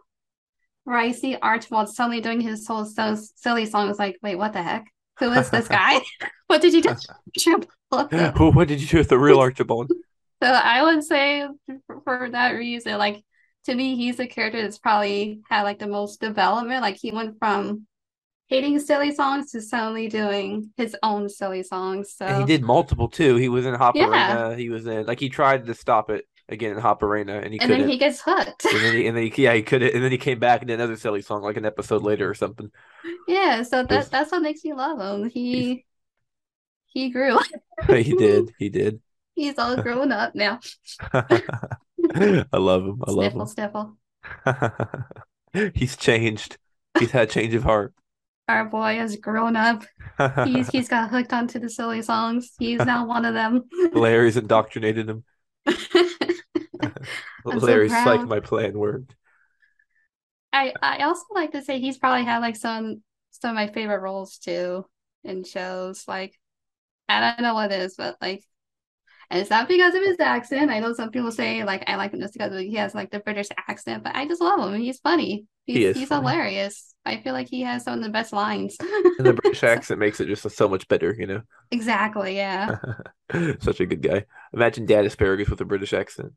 where 0.89 0.97
I 0.97 1.12
see 1.12 1.36
Archibald 1.39 1.88
suddenly 1.88 2.19
doing 2.19 2.41
his 2.41 2.65
whole 2.65 2.84
so 2.84 3.15
silly 3.36 3.67
song. 3.67 3.93
Like, 3.99 4.17
wait, 4.23 4.38
what 4.38 4.54
the 4.54 4.63
heck? 4.63 4.91
Who 5.19 5.32
is 5.34 5.52
this 5.52 5.67
guy? 5.80 6.02
what 6.47 6.63
did 6.63 6.73
you 6.73 6.82
do? 6.82 6.89
Archibald? 7.91 8.56
what 8.56 8.67
did 8.67 8.82
you 8.82 8.88
do 8.88 8.97
with 8.97 9.10
the 9.10 9.19
real 9.19 9.39
Archibald? 9.39 9.91
So 10.41 10.49
I 10.49 10.82
would 10.82 11.04
say 11.04 11.47
for, 12.06 12.30
that 12.32 12.54
reason, 12.54 12.97
like 12.97 13.23
to 13.65 13.75
me, 13.75 13.97
he's 13.97 14.19
a 14.19 14.25
character 14.25 14.60
that's 14.63 14.80
probably 14.80 15.41
had 15.47 15.62
like 15.62 15.78
the 15.78 15.86
most 15.86 16.21
development. 16.21 16.82
Like 16.82 16.95
he 16.95 17.12
went 17.12 17.38
from 17.38 17.86
hating 18.47 18.80
silly 18.80 19.13
songs 19.13 19.52
to 19.52 19.62
suddenly 19.62 20.08
doing 20.08 20.71
his 20.75 20.95
own 21.04 21.30
silly 21.30 21.62
songs. 21.62 22.15
So 22.17 22.25
And 22.25 22.49
he 22.49 22.58
did 22.58 22.65
multiple 22.65 23.10
too. 23.10 23.36
He 23.36 23.47
was 23.47 23.67
in 23.67 23.75
Hop 23.75 23.95
Yeah. 23.95 24.08
Arena. 24.08 24.56
He 24.56 24.71
was 24.71 24.88
in 24.88 25.06
like 25.06 25.19
he 25.19 25.30
tried 25.30 25.67
to 25.67 25.75
stop 25.75 26.10
it 26.10 26.25
again 26.49 26.71
in 26.75 26.81
Hopperena, 26.81 27.43
and 27.43 27.53
he 27.53 27.59
and 27.59 27.69
couldn't. 27.69 27.79
then 27.81 27.89
he 27.89 27.97
gets 27.97 28.21
hooked. 28.21 28.65
and 28.65 28.83
then 28.83 28.93
he, 28.93 29.07
and 29.07 29.15
then 29.17 29.23
he, 29.31 29.43
yeah, 29.43 29.53
he 29.53 29.62
couldn't. 29.63 29.93
And 29.93 30.03
then 30.03 30.12
he 30.12 30.17
came 30.17 30.39
back 30.39 30.62
and 30.62 30.67
did 30.67 30.75
another 30.75 30.95
silly 30.97 31.21
song 31.21 31.41
like 31.43 31.57
an 31.57 31.65
episode 31.65 32.03
later 32.03 32.29
or 32.29 32.33
something. 32.33 32.71
Yeah, 33.27 33.63
so 33.63 33.83
that 33.83 34.12
that's 34.12 34.31
what 34.31 34.41
makes 34.41 34.63
me 34.63 34.73
love 34.73 34.99
him. 34.99 35.29
He 35.29 35.85
he 36.88 37.09
grew. 37.09 37.38
he 37.88 38.13
did. 38.15 38.51
He 38.57 38.69
did. 38.69 39.01
He's 39.35 39.57
all 39.57 39.77
grown 39.81 40.12
up 40.12 40.35
now. 40.35 40.59
I 41.13 42.57
love 42.57 42.83
him. 42.85 43.01
I 43.07 43.12
love 43.12 43.33
Sniffle, 43.33 43.41
him. 43.41 43.47
sniffle. 43.47 43.97
He's 45.73 45.95
changed. 45.95 46.57
He's 46.99 47.12
had 47.12 47.29
change 47.29 47.53
of 47.53 47.63
heart. 47.63 47.93
Our 48.47 48.65
boy 48.65 48.95
has 48.95 49.15
grown 49.17 49.55
up. 49.55 49.83
He's 50.43 50.69
he's 50.69 50.89
got 50.89 51.09
hooked 51.12 51.31
onto 51.33 51.59
the 51.59 51.69
silly 51.69 52.01
songs. 52.01 52.51
He's 52.59 52.79
now 52.79 53.05
one 53.05 53.25
of 53.25 53.33
them. 53.33 53.65
Larry's 53.93 54.38
indoctrinated 54.38 55.07
him. 55.09 55.23
I'm 57.49 57.60
so 57.60 57.60
Larry's 57.60 58.06
like 58.06 58.25
my 58.25 58.39
plan 58.39 58.78
worked. 58.78 59.15
I 60.54 60.75
I 60.82 61.04
also 61.04 61.23
like 61.34 61.52
to 61.52 61.62
say 61.62 61.80
he's 61.80 61.97
probably 61.97 62.25
had 62.25 62.39
like 62.39 62.56
some 62.56 63.04
some 63.32 63.52
of 63.52 63.56
my 63.56 63.67
favorite 63.67 63.99
roles 64.02 64.38
too 64.38 64.86
in 65.23 65.43
shows. 65.43 66.08
Like 66.08 66.39
I 67.10 67.19
don't 67.21 67.43
know 67.43 67.56
what 67.56 67.71
it 67.71 67.82
is, 67.82 67.95
but 67.97 68.17
like 68.21 68.43
and 69.32 69.41
it's 69.41 69.49
not 69.52 69.67
because 69.69 69.95
of 69.95 70.04
his 70.04 70.19
accent. 70.19 70.71
I 70.71 70.80
know 70.80 70.93
some 70.93 71.12
people 71.12 71.32
say 71.32 71.63
like 71.65 71.86
I 71.89 71.95
like 71.97 72.13
him 72.13 72.21
just 72.21 72.34
because 72.34 72.60
he 72.62 72.75
has 72.75 72.95
like 72.95 73.12
the 73.12 73.19
British 73.21 73.47
accent, 73.69 74.04
but 74.04 74.15
I 74.15 74.28
just 74.28 74.41
love 74.41 74.73
him. 74.73 74.80
He's 74.82 74.99
funny. 74.99 75.47
He's 75.65 75.84
He 75.84 75.93
he's 75.93 76.10
funny. 76.10 76.10
hilarious. 76.10 76.95
I 77.06 77.21
feel 77.21 77.34
like 77.34 77.49
he 77.49 77.62
has 77.63 77.84
some 77.84 77.99
of 77.99 78.04
the 78.06 78.12
best 78.12 78.34
lines. 78.34 78.78
And 79.17 79.28
the 79.28 79.34
British 79.34 79.63
accent 79.63 79.99
makes 79.99 80.19
it 80.19 80.28
just 80.28 80.49
so 80.49 80.67
much 80.69 80.88
better, 80.88 81.13
you 81.17 81.28
know. 81.28 81.41
Exactly, 81.71 82.36
yeah. 82.36 82.75
Such 83.60 83.80
a 83.80 83.86
good 83.86 84.02
guy. 84.02 84.25
Imagine 84.54 84.86
Dad 84.86 85.06
Asparagus 85.06 85.49
with 85.49 85.62
a 85.62 85.65
British 85.65 85.93
accent. 85.93 86.34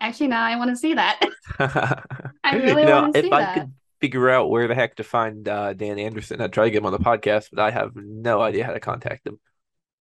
Actually, 0.00 0.28
now 0.28 0.44
I 0.44 0.56
want 0.56 0.70
to 0.70 0.76
see 0.76 0.94
that. 0.94 1.20
I 1.58 2.56
really 2.56 2.84
wanna 2.84 3.12
if 3.14 3.24
see 3.24 3.30
I 3.30 3.40
that. 3.40 3.54
could 3.54 3.72
figure 4.00 4.28
out 4.30 4.50
where 4.50 4.66
the 4.66 4.74
heck 4.74 4.96
to 4.96 5.04
find 5.04 5.46
uh, 5.48 5.72
Dan 5.74 5.98
Anderson, 5.98 6.40
I'd 6.40 6.52
try 6.52 6.64
to 6.64 6.70
get 6.70 6.78
him 6.78 6.86
on 6.86 6.92
the 6.92 6.98
podcast, 6.98 7.48
but 7.52 7.60
I 7.60 7.70
have 7.70 7.94
no 7.94 8.40
idea 8.40 8.64
how 8.64 8.72
to 8.72 8.80
contact 8.80 9.26
him. 9.26 9.38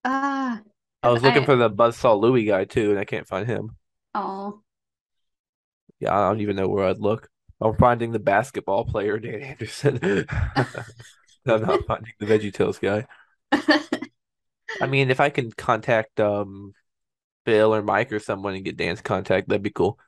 Ah, 0.06 0.62
I 1.04 1.10
was 1.10 1.22
looking 1.24 1.44
I- 1.44 1.46
for 1.46 1.56
the 1.56 1.70
Buzzsaw 1.70 2.20
Louie 2.20 2.46
guy 2.46 2.66
too, 2.66 2.90
and 2.92 3.00
I 3.00 3.06
can't 3.06 3.28
find 3.28 3.48
him. 3.48 3.78
oh, 4.16 4.64
Yeah, 6.00 6.18
I 6.18 6.30
don't 6.30 6.42
even 6.42 6.56
know 6.56 6.68
where 6.68 6.86
I'd 6.88 7.00
look. 7.00 7.30
I'm 7.62 7.76
finding 7.78 8.12
the 8.12 8.20
basketball 8.20 8.86
player 8.86 9.20
Dan 9.20 9.42
Anderson. 9.42 10.00
I'm 11.46 11.62
not 11.62 11.86
finding 11.86 12.14
the 12.20 12.26
VeggieTales 12.26 12.80
guy. 12.80 13.08
I 14.80 14.88
mean, 14.88 15.10
if 15.12 15.20
I 15.20 15.30
can 15.30 15.52
contact 15.52 16.20
um 16.20 16.74
Bill 17.46 17.74
or 17.76 17.82
Mike 17.82 18.12
or 18.12 18.20
someone 18.20 18.56
and 18.56 18.66
get 18.66 18.78
Dan's 18.78 19.02
contact, 19.02 19.50
that'd 19.50 19.64
be 19.64 19.70
cool. 19.72 20.00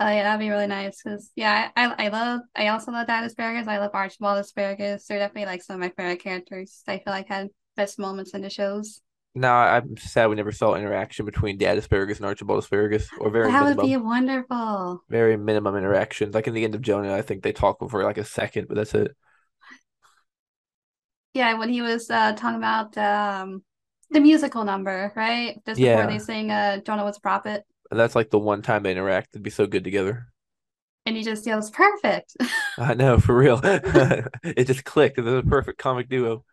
Oh 0.00 0.08
yeah, 0.08 0.22
that'd 0.22 0.38
be 0.40 0.48
really 0.50 0.68
nice. 0.68 1.02
Cause 1.02 1.30
yeah, 1.34 1.70
I, 1.76 2.06
I 2.06 2.08
love 2.08 2.42
I 2.54 2.68
also 2.68 2.92
love 2.92 3.06
Dad 3.08 3.24
asparagus. 3.24 3.66
I 3.66 3.78
love 3.78 3.90
Archibald 3.94 4.38
asparagus. 4.38 5.06
They're 5.06 5.18
definitely 5.18 5.46
like 5.46 5.62
some 5.62 5.74
of 5.74 5.80
my 5.80 5.90
favorite 5.90 6.22
characters. 6.22 6.82
I 6.86 6.98
feel 6.98 7.12
like 7.12 7.28
had 7.28 7.48
best 7.76 7.98
moments 7.98 8.32
in 8.34 8.42
the 8.42 8.50
shows. 8.50 9.00
No, 9.34 9.52
I'm 9.52 9.96
sad 9.96 10.28
we 10.28 10.36
never 10.36 10.50
saw 10.52 10.74
interaction 10.74 11.24
between 11.24 11.58
Dad 11.58 11.78
Asparagus 11.78 12.18
and 12.18 12.26
Archibald 12.26 12.58
Asparagus, 12.64 13.12
or 13.16 13.30
very 13.30 13.52
That 13.52 13.64
would 13.64 13.78
minimum, 13.78 13.80
be 13.80 13.96
wonderful. 13.96 15.02
very 15.08 15.36
minimum 15.36 15.76
interactions. 15.76 16.34
Like 16.34 16.46
in 16.46 16.54
the 16.54 16.64
end 16.64 16.74
of 16.74 16.82
Jonah, 16.82 17.14
I 17.14 17.22
think 17.22 17.42
they 17.42 17.52
talk 17.52 17.78
for 17.90 18.02
like 18.04 18.18
a 18.18 18.24
second, 18.24 18.68
but 18.68 18.76
that's 18.76 18.94
it. 18.94 19.16
Yeah, 21.34 21.54
when 21.58 21.68
he 21.68 21.82
was 21.82 22.10
uh 22.10 22.32
talking 22.34 22.58
about 22.58 22.96
um 22.98 23.62
the 24.10 24.20
musical 24.20 24.64
number, 24.64 25.12
right? 25.16 25.60
Just 25.66 25.82
before 25.82 26.06
they 26.06 26.18
Yeah, 26.18 26.18
sing 26.18 26.50
uh 26.50 26.78
Jonah 26.78 27.04
was 27.04 27.18
a 27.18 27.20
prophet. 27.20 27.64
and 27.90 27.98
that's 28.00 28.14
like 28.14 28.30
the 28.30 28.38
one 28.38 28.62
time 28.62 28.82
they 28.82 28.92
interact. 28.92 29.32
They'd 29.32 29.42
be 29.42 29.50
so 29.50 29.66
good 29.66 29.84
together. 29.84 30.28
And 31.06 31.16
he 31.16 31.22
just 31.22 31.46
yells, 31.46 31.70
perfect. 31.70 32.36
I 32.76 32.94
know, 32.94 33.18
for 33.18 33.36
real. 33.36 33.60
It 34.44 34.66
just 34.66 34.84
clicked. 34.84 35.16
They're 35.16 35.38
a 35.38 35.42
perfect 35.42 35.78
comic 35.78 36.08
duo. 36.08 36.44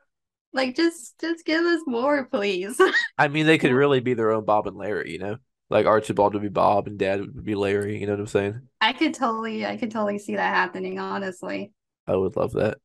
Like 0.54 0.76
just 0.76 1.20
just 1.20 1.46
give 1.46 1.64
us 1.66 1.82
more, 1.86 2.26
please. 2.26 2.80
I 3.18 3.28
mean, 3.28 3.46
they 3.46 3.58
could 3.58 3.72
really 3.72 4.00
be 4.00 4.14
their 4.14 4.32
own 4.32 4.46
Bob 4.46 4.68
and 4.68 4.78
Larry, 4.78 5.12
you 5.12 5.20
know? 5.20 5.38
Like 5.70 5.86
Archibald 5.86 6.34
would 6.34 6.44
be 6.44 6.50
Bob 6.50 6.88
and 6.88 7.00
Dad 7.00 7.20
would 7.22 7.44
be 7.44 7.56
Larry, 7.56 8.00
you 8.00 8.06
know 8.06 8.14
what 8.14 8.20
I'm 8.22 8.28
saying? 8.28 8.70
I 8.82 8.94
could 8.94 9.14
totally 9.14 9.66
I 9.66 9.78
could 9.78 9.92
totally 9.92 10.20
see 10.20 10.36
that 10.36 10.54
happening, 10.56 11.00
honestly. 11.00 11.74
I 12.08 12.16
would 12.16 12.36
love 12.36 12.54
that. 12.54 12.80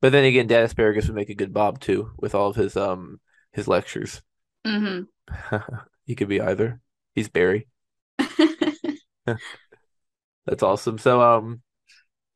But 0.00 0.12
then 0.12 0.24
again, 0.24 0.46
Dad 0.46 0.64
Asparagus 0.64 1.06
would 1.06 1.14
make 1.14 1.30
a 1.30 1.34
good 1.34 1.52
Bob 1.52 1.80
too, 1.80 2.12
with 2.18 2.34
all 2.34 2.48
of 2.50 2.56
his 2.56 2.76
um 2.76 3.20
his 3.52 3.68
lectures. 3.68 4.22
hmm 4.66 5.02
He 6.04 6.14
could 6.14 6.28
be 6.28 6.40
either. 6.40 6.80
He's 7.14 7.28
Barry. 7.28 7.66
That's 10.46 10.62
awesome. 10.62 10.98
So 10.98 11.20
um 11.22 11.62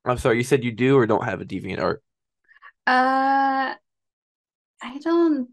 I'm 0.05 0.18
sorry, 0.18 0.38
you 0.38 0.44
said 0.44 0.64
you 0.64 0.72
do 0.72 0.96
or 0.98 1.07
don't 1.07 1.24
have 1.24 1.40
a 1.40 1.44
deviant 1.44 1.81
art. 1.81 2.03
Uh 2.87 3.74
I 4.83 4.98
don't 4.98 5.48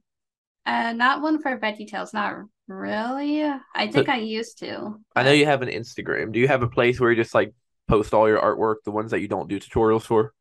uh 0.65 0.93
not 0.93 1.21
one 1.21 1.41
for 1.41 1.57
VeggieTales, 1.59 2.13
not 2.13 2.35
really. 2.67 3.43
I 3.43 3.87
think 3.91 4.09
I 4.09 4.17
used 4.17 4.59
to, 4.59 4.99
I 5.15 5.23
know 5.23 5.31
you 5.31 5.45
have 5.45 5.61
an 5.61 5.69
Instagram. 5.69 6.31
Do 6.31 6.39
you 6.39 6.47
have 6.47 6.63
a 6.63 6.69
place 6.69 6.99
where 6.99 7.11
you 7.11 7.21
just 7.21 7.33
like 7.35 7.53
post 7.87 8.13
all 8.13 8.27
your 8.27 8.39
artwork, 8.41 8.77
the 8.85 8.91
ones 8.91 9.11
that 9.11 9.21
you 9.21 9.27
don't 9.27 9.49
do 9.49 9.59
tutorials 9.59 10.03
for? 10.03 10.33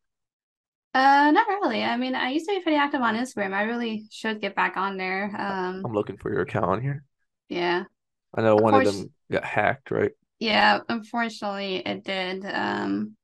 Uh 0.93 1.31
not 1.31 1.47
really. 1.47 1.83
I 1.83 1.95
mean, 1.97 2.15
I 2.15 2.29
used 2.29 2.47
to 2.49 2.55
be 2.55 2.61
pretty 2.61 2.77
active 2.77 3.01
on 3.01 3.15
Instagram. 3.15 3.53
I 3.53 3.63
really 3.63 4.05
should 4.11 4.41
get 4.41 4.55
back 4.55 4.75
on 4.77 4.97
there. 4.97 5.33
Um 5.37 5.85
I'm 5.85 5.93
looking 5.93 6.17
for 6.17 6.31
your 6.31 6.41
account 6.41 6.65
on 6.65 6.81
here. 6.81 7.03
yeah. 7.49 7.85
I 8.33 8.41
know 8.41 8.55
one 8.57 8.73
of 8.75 8.83
them 8.83 9.11
got 9.31 9.43
hacked, 9.45 9.91
right? 9.91 10.11
yeah, 10.39 10.79
unfortunately 10.89 11.77
it 11.85 12.03
did. 12.03 12.45
Um 12.45 13.15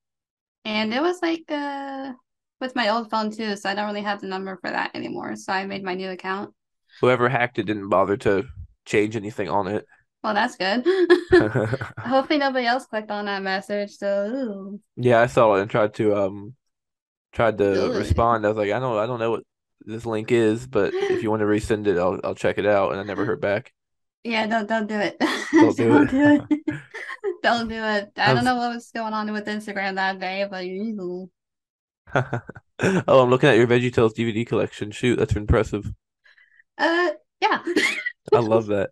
and 0.66 0.94
it 0.94 1.02
was 1.02 1.22
like 1.22 1.44
uh 1.52 2.14
with 2.62 2.76
my 2.76 2.90
old 2.90 3.10
phone 3.10 3.32
too, 3.32 3.56
so 3.56 3.70
I 3.70 3.76
don't 3.76 3.88
really 3.88 4.02
have 4.04 4.22
the 4.22 4.28
number 4.28 4.58
for 4.58 4.70
that 4.72 4.96
anymore. 4.96 5.36
So 5.36 5.54
I 5.54 5.66
made 5.66 5.84
my 5.84 5.96
new 5.96 6.12
account. 6.12 6.54
Whoever 7.02 7.28
hacked 7.30 7.58
it 7.60 7.64
didn't 7.64 7.90
bother 7.90 8.18
to 8.18 8.48
change 8.86 9.16
anything 9.16 9.50
on 9.50 9.68
it. 9.68 9.86
Well, 10.24 10.34
that's 10.34 10.56
good. 10.58 10.86
Hopefully 12.00 12.40
nobody 12.40 12.66
else 12.66 12.86
clicked 12.88 13.12
on 13.12 13.26
that 13.26 13.44
message. 13.44 13.92
So, 13.98 14.80
Yeah, 14.96 15.22
I 15.22 15.28
saw 15.28 15.56
it 15.56 15.62
and 15.62 15.70
tried 15.72 15.94
to 15.96 16.16
um 16.16 16.56
tried 17.38 17.60
to 17.60 17.86
ooh. 17.86 17.98
respond. 17.98 18.46
I 18.46 18.50
was 18.50 18.58
like, 18.58 18.72
I 18.72 18.80
don't 18.80 18.98
I 18.98 19.06
don't 19.06 19.20
know 19.20 19.32
what 19.32 19.44
this 19.86 20.06
link 20.06 20.32
is, 20.32 20.66
but 20.66 20.94
if 20.94 21.22
you 21.22 21.30
want 21.30 21.42
to 21.42 21.46
resend 21.46 21.86
it, 21.88 21.98
I'll 21.98 22.20
I'll 22.24 22.36
check 22.36 22.58
it 22.58 22.66
out. 22.66 22.92
And 22.92 23.00
I 23.00 23.04
never 23.04 23.26
heard 23.26 23.40
back. 23.40 23.72
Yeah, 24.24 24.48
don't 24.48 24.68
don't 24.68 24.88
do 24.88 24.96
it. 25.00 25.18
Don't 25.52 25.78
do 25.78 25.88
Don't 25.94 26.10
do 26.10 26.46
it. 26.50 26.80
Don't 27.44 27.68
do 27.70 27.76
it. 27.76 28.12
I 28.18 28.34
don't 28.34 28.44
know 28.44 28.56
what 28.56 28.74
was 28.74 28.90
going 28.94 29.14
on 29.14 29.32
with 29.32 29.46
Instagram 29.46 29.96
that 29.96 30.20
day, 30.20 30.46
but 30.50 30.66
ew. 30.66 31.30
Oh, 32.80 33.24
I'm 33.24 33.30
looking 33.32 33.50
at 33.50 33.58
your 33.58 33.66
VeggieTales 33.66 34.14
DVD 34.14 34.46
collection. 34.46 34.92
Shoot, 34.92 35.18
that's 35.18 35.36
impressive. 35.36 35.92
uh 36.78 37.10
yeah. 37.42 37.64
I 38.34 38.40
love 38.40 38.68
that. 38.68 38.92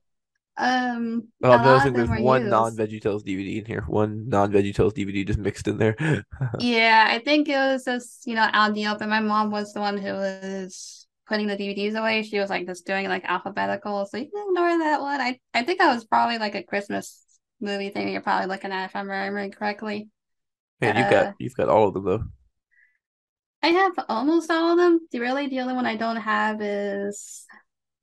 Um 0.58 1.30
Oh, 1.44 1.52
I'm 1.52 1.62
noticing 1.62 1.94
there's 1.96 2.12
one 2.12 2.48
used. 2.50 2.50
non-VeggieTales 2.50 3.24
DVD 3.24 3.60
in 3.60 3.66
here. 3.66 3.84
One 3.88 4.28
non-VeggieTales 4.30 4.94
DVD 4.94 5.24
just 5.24 5.40
mixed 5.40 5.68
in 5.68 5.78
there. 5.78 5.96
Yeah, 6.58 7.06
I 7.10 7.20
think 7.20 7.50
it 7.50 7.58
was 7.58 7.84
just, 7.86 8.26
you 8.26 8.36
know, 8.36 8.48
out 8.54 8.70
in 8.70 8.74
the 8.74 8.88
open. 8.88 9.10
My 9.10 9.20
mom 9.20 9.52
was 9.52 9.74
the 9.74 9.82
one 9.82 9.98
who 9.98 10.14
was 10.14 11.08
putting 11.28 11.48
the 11.48 11.58
DVDs 11.58 11.96
away. 12.00 12.24
She 12.24 12.40
was 12.40 12.50
like 12.50 12.66
just 12.66 12.86
doing 12.86 13.08
like 13.10 13.26
alphabetical, 13.26 14.06
so 14.06 14.18
you 14.18 14.30
can 14.32 14.48
ignore 14.50 14.78
that 14.80 15.02
one. 15.02 15.20
I 15.20 15.40
I 15.54 15.64
think 15.64 15.80
that 15.80 15.94
was 15.94 16.06
probably 16.06 16.38
like 16.38 16.56
a 16.56 16.64
Christmas 16.64 17.24
movie 17.60 17.90
thing 17.90 18.10
you're 18.10 18.22
probably 18.22 18.48
looking 18.48 18.72
at 18.72 18.86
if 18.86 18.96
I'm 18.96 19.10
remembering 19.10 19.52
correctly. 19.52 20.10
Man, 20.80 20.96
you've 20.96 21.08
Uh 21.08 21.10
got 21.10 21.34
you've 21.38 21.56
got 21.56 21.68
all 21.70 21.88
of 21.90 21.94
them 21.94 22.06
though. 22.06 22.24
I 23.62 23.68
have 23.70 23.94
almost 24.10 24.50
all 24.52 24.72
of 24.74 24.78
them. 24.78 25.08
The 25.12 25.20
really 25.20 25.48
the 25.48 25.60
only 25.62 25.74
one 25.74 25.86
I 25.86 25.96
don't 25.96 26.18
have 26.18 26.62
is 26.62 27.46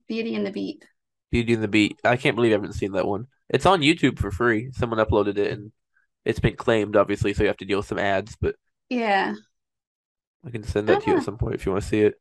Beauty 0.09 0.35
and 0.35 0.47
the 0.47 0.53
Beat. 0.53 0.85
Beauty 1.33 1.55
and 1.55 1.65
the 1.65 1.69
Beat. 1.69 1.99
I 2.05 2.17
can't 2.17 2.37
believe 2.37 2.53
I 2.53 2.57
haven't 2.57 2.75
seen 2.75 2.93
that 2.93 3.09
one. 3.09 3.27
It's 3.51 3.67
on 3.67 3.81
YouTube 3.83 4.21
for 4.21 4.31
free. 4.31 4.71
Someone 4.73 5.01
uploaded 5.05 5.39
it 5.39 5.53
and 5.53 5.73
it's 6.25 6.41
been 6.41 6.57
claimed, 6.57 6.97
obviously, 6.97 7.35
so 7.35 7.43
you 7.43 7.49
have 7.49 7.57
to 7.59 7.65
deal 7.65 7.79
with 7.81 7.89
some 7.89 7.99
ads, 7.99 8.37
but 8.41 8.57
Yeah. 8.89 9.35
I 10.45 10.51
can 10.51 10.63
send 10.63 10.89
that 10.89 11.03
to 11.03 11.11
you 11.11 11.17
at 11.17 11.25
some 11.25 11.39
point 11.39 11.55
if 11.55 11.67
you 11.67 11.73
want 11.73 11.83
to 11.85 11.89
see 11.89 12.01
it. 12.03 12.15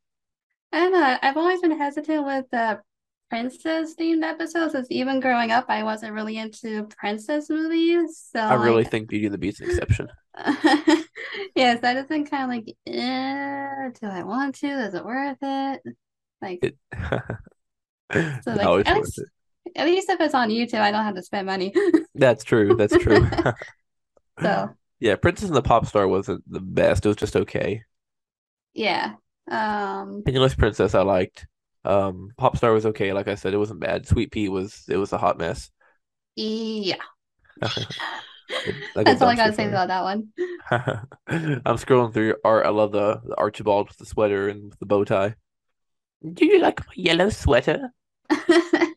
I 0.72 0.80
don't 0.80 0.94
know. 0.94 1.18
I've 1.22 1.38
always 1.38 1.62
been 1.62 1.78
hesitant 1.78 2.26
with 2.26 2.46
the 2.52 2.82
princess 3.30 3.96
themed 3.96 4.24
episodes. 4.24 4.76
As 4.76 4.90
even 4.90 5.20
growing 5.20 5.52
up, 5.52 5.66
I 5.70 5.84
wasn't 5.84 6.14
really 6.14 6.38
into 6.38 6.84
princess 6.98 7.50
movies. 7.50 8.28
So 8.32 8.40
I 8.40 8.54
really 8.56 8.84
like 8.84 8.92
think 8.92 9.10
Beauty 9.10 9.26
and 9.26 9.34
the 9.34 9.38
Beat's 9.38 9.60
an 9.60 9.70
exception. 9.70 10.10
yes, 11.56 11.84
I 11.84 11.94
just 11.94 12.10
been 12.10 12.26
kind 12.26 12.44
of 12.44 12.50
like, 12.50 12.76
eh, 12.88 13.90
do 14.00 14.08
I 14.08 14.24
want 14.24 14.56
to? 14.56 14.68
Is 14.68 14.94
it 14.94 15.06
worth 15.06 15.38
it? 15.42 15.82
Like 16.42 16.60
It 16.64 16.78
so 18.14 18.54
like 18.54 18.68
it's 18.86 18.90
at 18.90 18.98
least 18.98 19.20
at 19.76 19.86
least 19.86 20.10
if 20.10 20.20
it's 20.20 20.34
on 20.34 20.50
YouTube, 20.50 20.82
I 20.82 20.92
don't 20.92 21.04
have 21.04 21.16
to 21.16 21.24
spend 21.24 21.46
money. 21.46 21.74
That's 22.16 22.44
true. 22.44 22.76
That's 22.76 22.98
true. 22.98 23.28
So 24.42 24.70
Yeah, 25.00 25.16
Princess 25.16 25.48
and 25.48 25.56
the 25.56 25.64
Pop 25.64 25.88
Star 25.88 26.08
wasn't 26.08 26.44
the 26.52 26.60
best. 26.60 27.06
It 27.06 27.10
was 27.10 27.18
just 27.18 27.36
okay. 27.36 27.84
yeah. 28.74 29.14
Um 29.50 30.24
Penniless 30.26 30.56
Princess 30.56 30.94
I 30.96 31.02
liked. 31.02 31.48
Um, 31.84 32.30
Pop 32.38 32.58
Star 32.58 32.72
was 32.74 32.86
okay. 32.86 33.12
Like 33.12 33.28
I 33.28 33.36
said, 33.36 33.54
it 33.54 33.58
wasn't 33.58 33.80
bad. 33.80 34.08
Sweet 34.08 34.32
Pea 34.32 34.50
was 34.50 34.84
it 34.88 34.98
was 34.98 35.14
a 35.14 35.18
hot 35.18 35.38
mess. 35.38 35.72
yeah. 36.36 36.98
Like 38.96 39.06
That's 39.06 39.22
all 39.22 39.30
I 39.30 39.36
gotta 39.36 39.54
say 39.54 39.68
about 39.68 39.88
that 39.88 40.04
one. 40.04 40.28
I'm 40.70 41.78
scrolling 41.78 42.14
through 42.14 42.36
art. 42.44 42.66
I 42.66 42.70
love 42.70 42.92
the, 42.92 43.22
the 43.24 43.36
Archibald 43.38 43.88
with 43.88 43.98
the 43.98 44.06
sweater 44.06 44.50
and 44.50 44.70
with 44.70 44.80
the 44.80 44.86
bow 44.86 45.06
tie. 45.06 45.36
Do 46.34 46.46
you 46.46 46.60
like 46.60 46.86
my 46.86 46.94
yellow 46.96 47.30
sweater? 47.30 47.94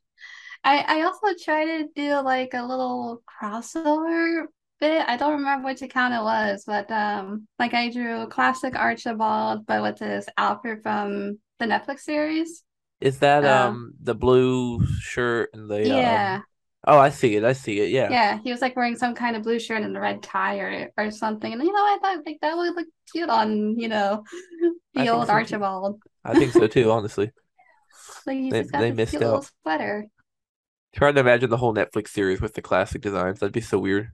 I 0.65 0.85
I 0.89 1.03
also 1.03 1.29
try 1.43 1.65
to 1.65 1.89
do 1.95 2.21
like 2.21 2.55
a 2.55 2.63
little 2.65 3.23
crossover 3.41 4.47
bit. 4.81 5.05
I 5.09 5.17
don't 5.17 5.35
remember 5.35 5.67
which 5.69 5.83
account 5.83 6.15
it 6.15 6.23
was, 6.23 6.65
but 6.67 6.91
um 6.91 7.49
like 7.59 7.75
I 7.75 7.91
drew 7.91 8.27
classic 8.29 8.77
Archibald, 8.77 9.67
but 9.67 9.83
with 9.83 9.99
this 9.99 10.27
outfit 10.39 10.83
from 10.83 11.39
the 11.59 11.67
Netflix 11.67 12.01
series. 12.01 12.65
Is 13.01 13.19
that 13.21 13.45
Uh 13.45 13.77
um 13.77 13.95
the 14.01 14.15
blue 14.15 14.85
shirt 15.01 15.51
and 15.55 15.71
the 15.71 15.91
yeah. 15.91 15.97
um? 15.97 16.45
Oh, 16.87 16.99
I 16.99 17.11
see 17.11 17.37
it. 17.37 17.45
I 17.45 17.53
see 17.53 17.81
it. 17.81 17.91
Yeah, 17.91 18.11
Yeah, 18.11 18.39
he 18.43 18.53
was 18.53 18.61
like 18.61 18.77
wearing 18.77 18.97
some 18.97 19.15
kind 19.15 19.35
of 19.37 19.43
blue 19.43 19.59
shirt 19.59 19.83
and 19.83 19.97
a 19.97 20.01
red 20.01 20.23
tie 20.23 20.59
or 20.59 20.91
or 20.97 21.11
something. 21.11 21.53
And 21.53 21.63
you 21.63 21.73
know, 21.73 21.79
I 21.79 21.99
thought 22.03 22.27
like 22.27 22.39
that 22.43 22.57
would 22.57 22.75
look 22.75 22.87
cute 23.13 23.31
on, 23.31 23.79
you 23.79 23.89
know, 23.89 24.25
the 24.95 25.09
think 25.09 25.11
old 25.11 25.29
too. 25.29 25.31
Archibald. 25.31 26.03
I 26.25 26.35
think 26.35 26.55
so 26.55 26.67
too. 26.67 26.91
Honestly, 26.91 27.33
They 28.27 28.51
just 28.51 28.73
got 28.73 28.81
they 28.81 28.91
this 28.91 28.97
missed 28.97 29.11
cute 29.11 29.23
little 29.23 29.39
out. 29.39 29.51
sweater. 29.63 30.07
Trying 30.95 31.15
to 31.15 31.21
imagine 31.21 31.51
the 31.51 31.57
whole 31.57 31.75
Netflix 31.75 32.09
series 32.09 32.41
with 32.41 32.55
the 32.55 32.63
classic 32.63 33.03
designs. 33.03 33.41
That'd 33.41 33.53
be 33.53 33.61
so 33.61 33.79
weird. 33.79 34.13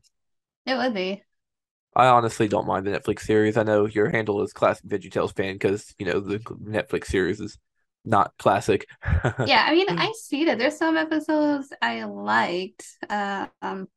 It 0.66 0.76
would 0.76 0.94
be. 0.94 1.22
I 1.94 2.07
honestly 2.07 2.48
don't 2.48 2.66
mind 2.66 2.87
the 2.87 2.92
Netflix 2.92 3.20
series. 3.20 3.57
I 3.57 3.64
know 3.64 3.87
your 3.87 4.09
handle 4.11 4.42
is 4.42 4.53
classic 4.53 4.87
VeggieTales 4.87 5.35
fan 5.35 5.55
because 5.55 5.94
you 5.98 6.07
know 6.07 6.20
the 6.20 6.38
Netflix 6.38 7.07
series 7.07 7.40
is 7.40 7.59
not 8.05 8.33
classic. 8.38 8.87
Yeah, 9.44 9.64
I 9.66 9.74
mean, 9.74 9.87
I 9.88 10.12
see 10.20 10.44
that 10.46 10.59
there's 10.59 10.76
some 10.76 10.96
episodes 10.96 11.72
I 11.83 12.05
liked. 12.05 12.85
Uh, 13.09 13.46
um, 13.62 13.88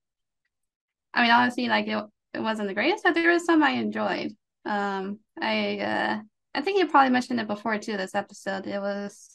I 1.13 1.21
mean, 1.21 1.31
honestly, 1.31 1.67
like 1.67 1.87
it, 1.87 2.03
it 2.33 2.39
wasn't 2.39 2.67
the 2.67 2.73
greatest, 2.73 3.03
but 3.03 3.13
there 3.13 3.31
was 3.31 3.45
some 3.45 3.63
I 3.63 3.71
enjoyed. 3.71 4.31
Um, 4.65 5.19
I 5.39 5.79
uh, 5.79 6.21
I 6.55 6.61
think 6.61 6.79
you 6.79 6.87
probably 6.87 7.11
mentioned 7.11 7.39
it 7.39 7.47
before 7.47 7.77
too. 7.77 7.97
This 7.97 8.15
episode, 8.15 8.65
it 8.67 8.79
was 8.79 9.29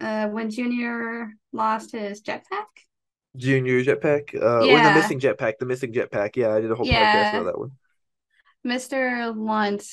uh 0.00 0.28
when 0.28 0.50
Junior 0.50 1.32
lost 1.52 1.92
his 1.92 2.22
jetpack. 2.22 2.66
Junior 3.36 3.82
jetpack. 3.84 4.34
Uh, 4.34 4.66
or 4.66 4.80
the 4.80 4.92
missing 4.94 5.20
jetpack. 5.20 5.58
The 5.58 5.66
missing 5.66 5.92
jetpack. 5.92 6.36
Yeah, 6.36 6.54
I 6.54 6.60
did 6.60 6.70
a 6.70 6.74
whole 6.74 6.86
podcast 6.86 6.90
yeah. 6.90 7.36
about 7.36 7.44
that 7.44 7.58
one. 7.58 7.72
Mr. 8.66 9.34
Lunt 9.36 9.84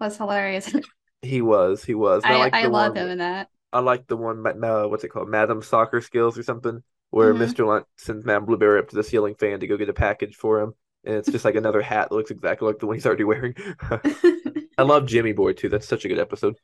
was 0.00 0.16
hilarious. 0.16 0.74
He 1.20 1.42
was. 1.42 1.82
He 1.82 1.96
was. 1.96 2.22
And 2.22 2.32
I 2.32 2.36
I 2.36 2.38
like 2.38 2.54
I 2.54 2.66
love 2.66 2.94
one. 2.94 2.96
him 2.96 3.08
in 3.10 3.18
that. 3.18 3.48
I 3.72 3.80
like 3.80 4.06
the 4.06 4.16
one, 4.16 4.40
ma- 4.40 4.86
what's 4.86 5.02
it 5.02 5.08
called, 5.08 5.28
Madam 5.28 5.62
Soccer 5.62 6.00
Skills 6.00 6.38
or 6.38 6.44
something, 6.44 6.82
where 7.10 7.34
hmm 7.34 7.42
Mr. 7.42 7.66
Lunt 7.66 7.86
sends 7.96 8.24
Madam 8.24 8.44
Blueberry 8.46 8.78
up 8.78 8.88
to 8.90 8.96
the 8.96 9.02
ceiling 9.02 9.34
fan 9.34 9.58
to 9.60 9.66
go 9.66 9.76
get 9.76 9.88
a 9.88 9.92
package 9.92 10.36
for 10.36 10.60
him, 10.60 10.74
and 11.04 11.16
it's 11.16 11.28
just 11.28 11.44
like 11.44 11.56
another 11.56 11.82
hat 11.82 12.10
that 12.10 12.14
looks 12.14 12.30
exactly 12.30 12.68
like 12.68 12.78
the 12.78 12.86
one 12.86 12.94
he's 12.94 13.04
already 13.04 13.24
wearing. 13.24 13.54
I 14.78 14.82
love 14.82 15.06
Jimmy 15.06 15.32
Boy 15.32 15.54
too. 15.54 15.68
That's 15.68 15.88
such 15.88 16.04
a 16.04 16.08
good 16.08 16.20
episode. 16.20 16.56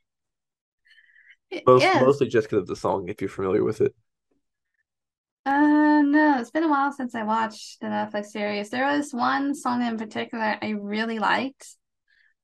Most 1.66 1.94
Yes. 1.94 1.94
mostly 1.94 2.28
just 2.28 2.48
because 2.48 2.62
of 2.62 2.66
the 2.68 2.76
song, 2.76 3.08
if 3.08 3.20
you're 3.20 3.28
familiar 3.30 3.64
with 3.64 3.80
it. 3.80 3.94
Uh, 5.46 6.00
no, 6.02 6.38
it's 6.40 6.50
been 6.50 6.64
a 6.64 6.68
while 6.68 6.90
since 6.92 7.14
I 7.14 7.22
watched 7.22 7.80
the 7.80 7.86
Netflix 7.88 8.26
series. 8.26 8.70
There 8.70 8.86
was 8.86 9.12
one 9.12 9.54
song 9.54 9.82
in 9.82 9.98
particular 9.98 10.56
I 10.62 10.70
really 10.70 11.18
liked. 11.18 11.76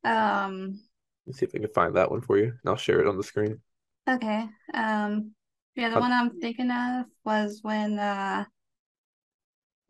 Um, 0.05 0.81
Let's 1.27 1.39
see 1.39 1.47
if 1.47 1.55
I 1.55 1.59
can 1.61 1.69
find 1.73 1.97
that 1.97 2.11
one 2.11 2.21
for 2.21 2.37
you, 2.37 2.45
and 2.49 2.61
I'll 2.67 2.77
share 2.77 3.01
it 3.01 3.07
on 3.07 3.17
the 3.17 3.25
screen. 3.25 3.63
okay. 4.09 4.49
Um, 4.75 5.35
yeah, 5.75 5.89
the 5.91 5.99
one 5.99 6.13
I'm 6.13 6.39
thinking 6.41 6.71
of 6.71 7.07
was 7.25 7.61
when 7.63 7.99
uh 7.99 8.45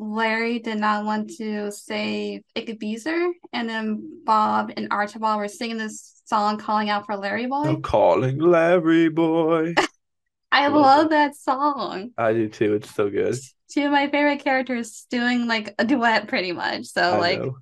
Larry 0.00 0.58
did 0.60 0.78
not 0.78 1.04
want 1.04 1.30
to 1.36 1.70
save 1.70 2.40
Ichabeezer, 2.56 3.32
and 3.52 3.68
then 3.68 4.22
Bob 4.24 4.72
and 4.76 4.88
Archibald 4.90 5.38
were 5.38 5.46
singing 5.46 5.76
this 5.76 6.22
song 6.24 6.56
calling 6.56 6.88
out 6.88 7.04
for 7.04 7.16
Larry 7.16 7.46
Boy. 7.46 7.64
I'm 7.64 7.82
calling 7.82 8.38
Larry 8.38 9.10
Boy. 9.10 9.74
I 10.52 10.64
I 10.64 10.68
love 10.68 11.10
that 11.10 11.36
song. 11.36 12.12
I 12.16 12.32
do 12.32 12.48
too. 12.48 12.74
It's 12.74 12.92
so 12.92 13.10
good. 13.10 13.36
Two 13.70 13.84
of 13.84 13.92
my 13.92 14.08
favorite 14.08 14.42
characters 14.42 15.06
doing 15.10 15.46
like 15.46 15.74
a 15.78 15.84
duet 15.84 16.28
pretty 16.28 16.52
much. 16.52 16.86
So 16.86 17.02
I 17.02 17.18
like 17.18 17.38
know. 17.40 17.56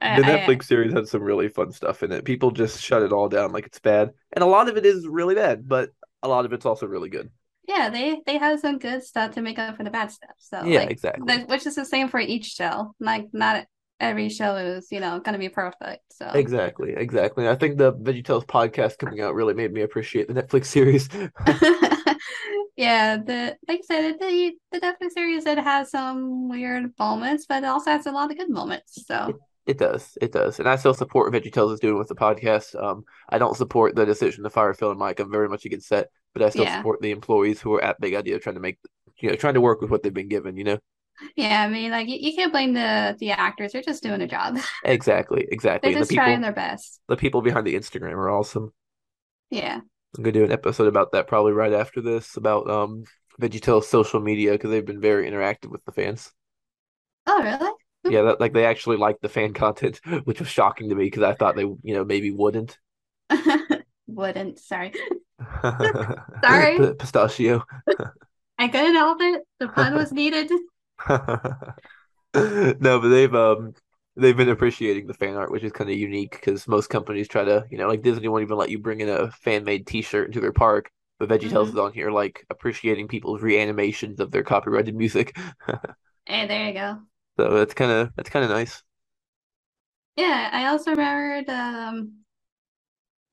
The 0.00 0.06
I, 0.06 0.16
I 0.16 0.20
Netflix 0.20 0.64
series 0.64 0.92
had 0.92 1.06
some 1.06 1.22
really 1.22 1.48
fun 1.48 1.70
stuff 1.70 2.02
in 2.02 2.10
it. 2.12 2.24
People 2.24 2.50
just 2.50 2.82
shut 2.82 3.02
it 3.02 3.12
all 3.12 3.28
down 3.28 3.52
like 3.52 3.66
it's 3.66 3.78
bad. 3.78 4.10
And 4.32 4.42
a 4.42 4.46
lot 4.46 4.68
of 4.68 4.76
it 4.76 4.84
is 4.84 5.06
really 5.06 5.36
bad, 5.36 5.68
but 5.68 5.90
a 6.22 6.28
lot 6.28 6.44
of 6.44 6.52
it's 6.52 6.66
also 6.66 6.86
really 6.86 7.08
good. 7.08 7.30
Yeah, 7.66 7.88
they 7.90 8.20
they 8.26 8.38
have 8.38 8.60
some 8.60 8.78
good 8.78 9.02
stuff 9.02 9.32
to 9.32 9.42
make 9.42 9.58
up 9.58 9.76
for 9.76 9.84
the 9.84 9.90
bad 9.90 10.10
stuff. 10.10 10.34
So 10.38 10.62
Yeah, 10.66 10.80
like 10.80 10.90
exactly. 10.90 11.26
that, 11.26 11.48
which 11.48 11.66
is 11.66 11.74
the 11.74 11.84
same 11.84 12.08
for 12.08 12.20
each 12.20 12.46
show. 12.46 12.94
Like 13.00 13.28
not 13.32 13.66
every 14.00 14.28
show 14.28 14.56
is, 14.56 14.88
you 14.90 15.00
know, 15.00 15.20
gonna 15.20 15.38
be 15.38 15.48
perfect. 15.48 16.02
So 16.12 16.30
Exactly, 16.34 16.94
exactly. 16.96 17.48
I 17.48 17.54
think 17.54 17.78
the 17.78 17.92
VeggieTales 17.92 18.44
podcast 18.46 18.98
coming 18.98 19.20
out 19.20 19.34
really 19.34 19.54
made 19.54 19.72
me 19.72 19.82
appreciate 19.82 20.28
the 20.28 20.34
Netflix 20.34 20.66
series. 20.66 21.08
yeah, 22.76 23.16
the 23.16 23.56
like 23.68 23.80
I 23.80 23.82
said, 23.86 24.16
the 24.20 24.52
the 24.72 24.80
Netflix 24.80 25.12
series 25.12 25.46
it 25.46 25.58
has 25.58 25.90
some 25.90 26.48
weird 26.48 26.92
moments, 26.98 27.46
but 27.48 27.62
it 27.62 27.66
also 27.66 27.90
has 27.90 28.06
a 28.06 28.12
lot 28.12 28.30
of 28.30 28.36
good 28.38 28.50
moments. 28.50 29.06
So 29.06 29.32
It 29.66 29.78
does, 29.78 30.18
it 30.20 30.32
does. 30.32 30.58
And 30.58 30.68
I 30.68 30.76
still 30.76 30.92
support 30.94 31.32
what 31.32 31.42
VeggieTales 31.42 31.72
is 31.72 31.80
doing 31.80 31.98
with 31.98 32.08
the 32.08 32.14
podcast. 32.14 32.80
Um, 32.80 33.04
I 33.30 33.38
don't 33.38 33.56
support 33.56 33.94
the 33.94 34.04
decision 34.04 34.44
to 34.44 34.50
fire 34.50 34.74
Phil 34.74 34.90
and 34.90 34.98
Mike. 34.98 35.20
I'm 35.20 35.30
very 35.30 35.48
much 35.48 35.64
against 35.64 35.88
that, 35.90 36.08
but 36.34 36.42
I 36.42 36.50
still 36.50 36.64
yeah. 36.64 36.76
support 36.76 37.00
the 37.00 37.12
employees 37.12 37.60
who 37.60 37.72
are 37.74 37.82
at 37.82 38.00
Big 38.00 38.14
Idea 38.14 38.38
trying 38.38 38.56
to 38.56 38.60
make, 38.60 38.78
you 39.20 39.30
know, 39.30 39.36
trying 39.36 39.54
to 39.54 39.62
work 39.62 39.80
with 39.80 39.90
what 39.90 40.02
they've 40.02 40.12
been 40.12 40.28
given, 40.28 40.56
you 40.56 40.64
know? 40.64 40.78
Yeah, 41.36 41.62
I 41.62 41.68
mean 41.68 41.90
like 41.92 42.08
you, 42.08 42.16
you 42.20 42.34
can't 42.34 42.52
blame 42.52 42.72
the 42.74 43.16
the 43.20 43.30
actors, 43.30 43.72
they're 43.72 43.82
just 43.82 44.02
doing 44.02 44.20
a 44.20 44.26
job. 44.26 44.58
Exactly, 44.84 45.46
exactly. 45.50 45.90
They're 45.90 45.92
And 45.92 46.00
the 46.00 46.00
just 46.00 46.12
trying 46.12 46.38
people, 46.38 46.42
their 46.42 46.52
best. 46.52 47.00
the 47.08 47.16
people 47.16 47.40
behind 47.42 47.66
the 47.66 47.74
Instagram 47.74 48.14
are 48.14 48.30
awesome. 48.30 48.72
Yeah. 49.50 49.80
I'm 50.16 50.22
gonna 50.22 50.32
do 50.32 50.44
an 50.44 50.52
episode 50.52 50.88
about 50.88 51.12
that 51.12 51.26
probably 51.28 51.52
right 51.52 51.72
after 51.72 52.00
this 52.00 52.36
about 52.36 52.68
um 52.68 53.04
VeggieTales 53.40 53.84
social 53.84 54.20
media 54.20 54.52
because 54.52 54.70
they've 54.70 54.84
been 54.84 55.00
very 55.00 55.28
interactive 55.30 55.70
with 55.70 55.84
the 55.84 55.92
fans. 55.92 56.32
Oh, 57.26 57.42
really? 57.42 57.72
Yeah, 58.06 58.22
that, 58.22 58.40
like 58.40 58.52
they 58.52 58.66
actually 58.66 58.96
liked 58.98 59.22
the 59.22 59.28
fan 59.28 59.52
content, 59.54 60.00
which 60.24 60.40
was 60.40 60.48
shocking 60.48 60.88
to 60.90 60.94
me 60.94 61.04
because 61.04 61.22
I 61.22 61.34
thought 61.34 61.56
they, 61.56 61.62
you 61.62 61.94
know, 61.94 62.04
maybe 62.04 62.30
wouldn't. 62.30 62.78
Wouldn't, 64.06 64.58
sorry. 64.58 64.92
Sorry. 66.44 66.80
P- 66.80 66.94
Pistachio. 66.98 67.64
I 68.58 68.66
couldn't 68.68 68.96
help 68.96 69.20
it. 69.20 69.42
The 69.60 69.68
pun 69.68 69.94
was 69.94 70.10
needed. 70.12 70.50
No, 72.34 73.00
but 73.00 73.08
they've 73.08 73.34
um 73.34 73.74
they've 74.16 74.36
been 74.36 74.48
appreciating 74.48 75.06
the 75.06 75.14
fan 75.14 75.36
art, 75.36 75.50
which 75.50 75.62
is 75.64 75.72
kind 75.72 75.90
of 75.90 75.96
unique 75.96 76.32
because 76.32 76.66
most 76.68 76.88
companies 76.90 77.28
try 77.28 77.44
to, 77.44 77.64
you 77.70 77.78
know, 77.78 77.88
like 77.88 78.02
Disney 78.02 78.28
won't 78.28 78.42
even 78.42 78.56
let 78.56 78.70
you 78.70 78.78
bring 78.78 79.00
in 79.00 79.08
a 79.08 79.30
fan-made 79.30 79.86
T-shirt 79.86 80.26
into 80.28 80.40
their 80.40 80.52
park, 80.52 80.90
but 81.18 81.28
VeggieTales 81.28 81.68
is 81.70 81.76
hmm 81.76 81.78
on 81.78 81.92
here 81.92 82.10
like 82.10 82.44
appreciating 82.50 83.08
people's 83.08 83.42
reanimations 83.42 84.20
of 84.20 84.30
their 84.30 84.42
copyrighted 84.44 84.94
music. 84.96 85.36
Hey, 86.26 86.46
there 86.46 86.66
you 86.68 86.74
go. 86.74 87.02
So 87.36 87.50
that's 87.54 87.74
kind 87.74 87.90
of 87.92 88.12
that's 88.16 88.30
kind 88.30 88.44
of 88.44 88.50
nice. 88.50 88.82
Yeah, 90.16 90.50
I 90.52 90.66
also 90.66 90.90
remembered 90.92 91.48
um 91.50 92.24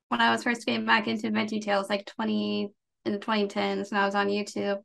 when 0.08 0.20
I 0.20 0.30
was 0.30 0.42
first 0.44 0.66
getting 0.66 0.86
back 0.86 1.08
into 1.08 1.30
VeggieTales, 1.30 1.88
like 1.88 2.06
20 2.06 2.70
in 3.04 3.12
the 3.12 3.18
2010s, 3.18 3.90
and 3.90 3.98
I 3.98 4.04
was 4.06 4.14
on 4.14 4.28
YouTube. 4.28 4.80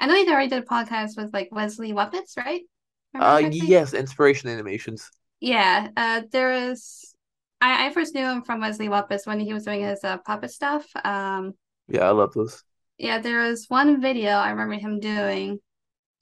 I 0.00 0.06
know 0.06 0.14
you 0.16 0.30
already 0.32 0.48
did 0.50 0.64
a 0.64 0.66
podcast 0.66 1.16
with 1.16 1.32
like 1.34 1.50
Wesley 1.52 1.92
Wuppets, 1.92 2.36
right? 2.36 2.62
Remember 3.14 3.34
Uh, 3.34 3.48
yes, 3.52 3.94
inspiration 3.94 4.48
animations. 4.48 5.10
Yeah, 5.40 5.88
uh, 5.96 6.22
there 6.30 6.50
was. 6.68 7.14
I, 7.60 7.86
I 7.86 7.92
first 7.92 8.14
knew 8.14 8.24
him 8.24 8.42
from 8.42 8.60
Wesley 8.60 8.88
Wuppets 8.88 9.26
when 9.26 9.40
he 9.40 9.52
was 9.52 9.64
doing 9.64 9.82
his 9.82 10.02
uh, 10.04 10.18
puppet 10.18 10.50
stuff. 10.50 10.86
Um, 11.04 11.54
Yeah, 11.88 12.08
I 12.08 12.10
love 12.10 12.32
those. 12.34 12.64
yeah, 12.98 13.18
there 13.18 13.40
was 13.48 13.66
one 13.68 14.00
video 14.00 14.30
I 14.30 14.50
remember 14.50 14.74
him 14.74 15.00
doing. 15.00 15.60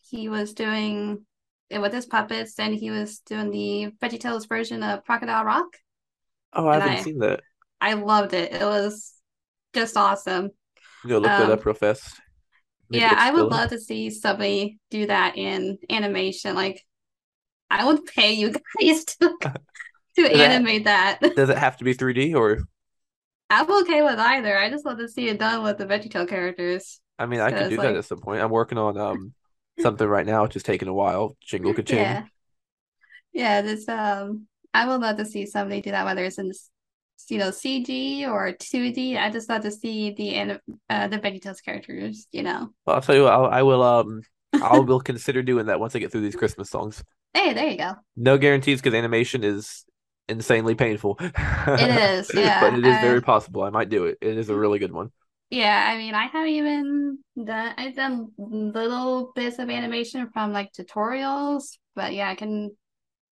He 0.02 0.28
was 0.28 0.54
doing 0.54 1.26
with 1.72 1.92
his 1.92 2.06
puppets, 2.06 2.58
and 2.58 2.74
he 2.74 2.90
was 2.90 3.20
doing 3.20 3.50
the 3.50 3.92
VeggieTales 4.02 4.48
version 4.48 4.82
of 4.82 5.04
Crocodile 5.04 5.44
Rock, 5.44 5.76
Oh, 6.52 6.68
I 6.68 6.74
and 6.74 6.82
haven't 6.82 6.98
I 6.98 6.98
seen 6.98 7.18
that. 7.18 7.40
I 7.80 7.94
loved 7.94 8.34
it. 8.34 8.52
It 8.54 8.64
was 8.64 9.14
just 9.74 9.96
awesome. 9.96 10.50
Gonna 11.06 11.28
that 11.28 11.50
Um, 11.50 11.50
up 11.50 11.64
real 11.66 11.74
fast. 11.74 12.20
Maybe 12.90 13.04
yeah, 13.04 13.14
I 13.16 13.30
would 13.30 13.46
still. 13.46 13.50
love 13.50 13.70
to 13.70 13.78
see 13.78 14.10
somebody 14.10 14.78
do 14.90 15.06
that 15.06 15.36
in 15.36 15.78
animation. 15.90 16.54
Like, 16.54 16.84
I 17.70 17.84
would 17.86 18.06
pay 18.06 18.34
you 18.34 18.52
guys 18.82 19.06
to 19.20 19.34
to 20.18 20.22
Does 20.32 20.42
animate 20.42 20.84
that. 20.84 21.20
does 21.36 21.50
it 21.50 21.58
have 21.58 21.76
to 21.78 21.84
be 21.84 21.94
3D 21.94 22.34
or? 22.34 22.60
I'm 23.50 23.70
okay 23.82 24.02
with 24.02 24.18
either. 24.18 24.56
I 24.56 24.70
just 24.70 24.84
love 24.84 24.98
to 24.98 25.08
see 25.08 25.28
it 25.28 25.38
done 25.38 25.62
with 25.62 25.78
the 25.78 25.86
VeggieTale 25.86 26.28
characters. 26.28 27.00
I 27.18 27.26
mean, 27.26 27.40
I 27.40 27.52
could 27.52 27.68
do 27.68 27.78
that 27.80 27.96
at 27.96 28.04
some 28.04 28.20
point. 28.20 28.40
I'm 28.42 28.50
working 28.50 28.78
on 28.78 28.96
um 28.96 29.34
something 29.80 30.06
right 30.06 30.26
now, 30.26 30.44
it's 30.44 30.54
just 30.54 30.66
taking 30.66 30.88
a 30.88 30.94
while. 30.94 31.36
Jingle 31.40 31.74
ka-ching. 31.74 31.98
yeah, 31.98 32.24
yeah. 33.32 33.62
This 33.62 33.88
um, 33.88 34.46
I 34.74 34.86
would 34.86 35.00
love 35.00 35.16
to 35.18 35.24
see 35.24 35.46
somebody 35.46 35.80
do 35.80 35.90
that, 35.90 36.04
whether 36.04 36.24
it's 36.24 36.38
in 36.38 36.52
you 37.28 37.38
know 37.38 37.50
CG 37.50 38.26
or 38.26 38.52
2D. 38.52 39.16
I 39.16 39.30
just 39.30 39.48
love 39.48 39.62
to 39.62 39.70
see 39.70 40.12
the 40.12 40.34
anim- 40.34 40.60
uh 40.88 41.08
the 41.08 41.18
VeggieTales 41.18 41.62
characters. 41.64 42.26
You 42.32 42.42
know. 42.42 42.70
Well, 42.86 42.96
I'll 42.96 43.02
tell 43.02 43.14
you 43.16 43.24
what, 43.24 43.32
I'll, 43.32 43.46
I 43.46 43.62
will 43.62 43.82
um 43.82 44.22
I 44.52 44.78
will 44.80 45.00
consider 45.00 45.42
doing 45.42 45.66
that 45.66 45.80
once 45.80 45.94
I 45.94 45.98
get 45.98 46.12
through 46.12 46.22
these 46.22 46.36
Christmas 46.36 46.70
songs. 46.70 47.02
Hey, 47.34 47.52
there 47.52 47.68
you 47.68 47.78
go. 47.78 47.94
No 48.16 48.38
guarantees 48.38 48.80
because 48.80 48.94
animation 48.96 49.44
is 49.44 49.84
insanely 50.28 50.74
painful. 50.74 51.16
It 51.20 52.18
is, 52.18 52.30
yeah. 52.34 52.60
But 52.60 52.78
it 52.78 52.84
is 52.86 52.96
Uh, 52.96 53.00
very 53.00 53.22
possible. 53.22 53.62
I 53.62 53.70
might 53.70 53.88
do 53.88 54.06
it. 54.06 54.18
It 54.20 54.36
is 54.36 54.48
a 54.48 54.56
really 54.56 54.78
good 54.78 54.92
one. 54.92 55.12
Yeah, 55.50 55.84
I 55.88 55.98
mean, 55.98 56.14
I 56.14 56.26
haven't 56.26 56.48
even 56.50 57.18
done, 57.42 57.74
I've 57.76 57.96
done 57.96 58.30
little 58.38 59.32
bits 59.34 59.58
of 59.58 59.68
animation 59.68 60.30
from 60.32 60.52
like 60.52 60.72
tutorials, 60.72 61.76
but 61.96 62.12
yeah, 62.14 62.28
I 62.30 62.36
can, 62.36 62.70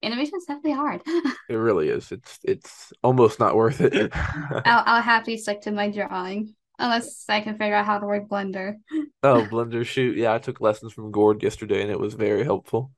animation's 0.03 0.47
definitely 0.47 0.73
hard. 0.73 1.03
It 1.49 1.55
really 1.55 1.89
is. 1.89 2.13
It's 2.13 2.39
it's 2.45 2.93
almost 3.03 3.41
not 3.41 3.57
worth 3.57 3.81
it. 3.81 4.13
I'll, 4.65 4.83
I'll 4.87 5.03
happily 5.03 5.37
stick 5.37 5.63
to 5.63 5.71
my 5.71 5.91
drawing 5.91 6.55
unless 6.79 7.25
I 7.29 7.41
can 7.41 7.57
figure 7.57 7.75
out 7.75 7.87
how 7.87 7.99
to 7.99 8.07
work 8.07 8.29
Blender. 8.29 8.75
Oh, 9.23 9.47
Blender 9.51 9.85
shoot. 9.87 10.17
Yeah, 10.17 10.35
I 10.35 10.39
took 10.39 10.61
lessons 10.61 10.93
from 10.93 11.11
Gord 11.13 11.43
yesterday 11.43 11.83
and 11.83 11.91
it 11.91 12.01
was 12.01 12.15
very 12.15 12.45
helpful. 12.45 12.93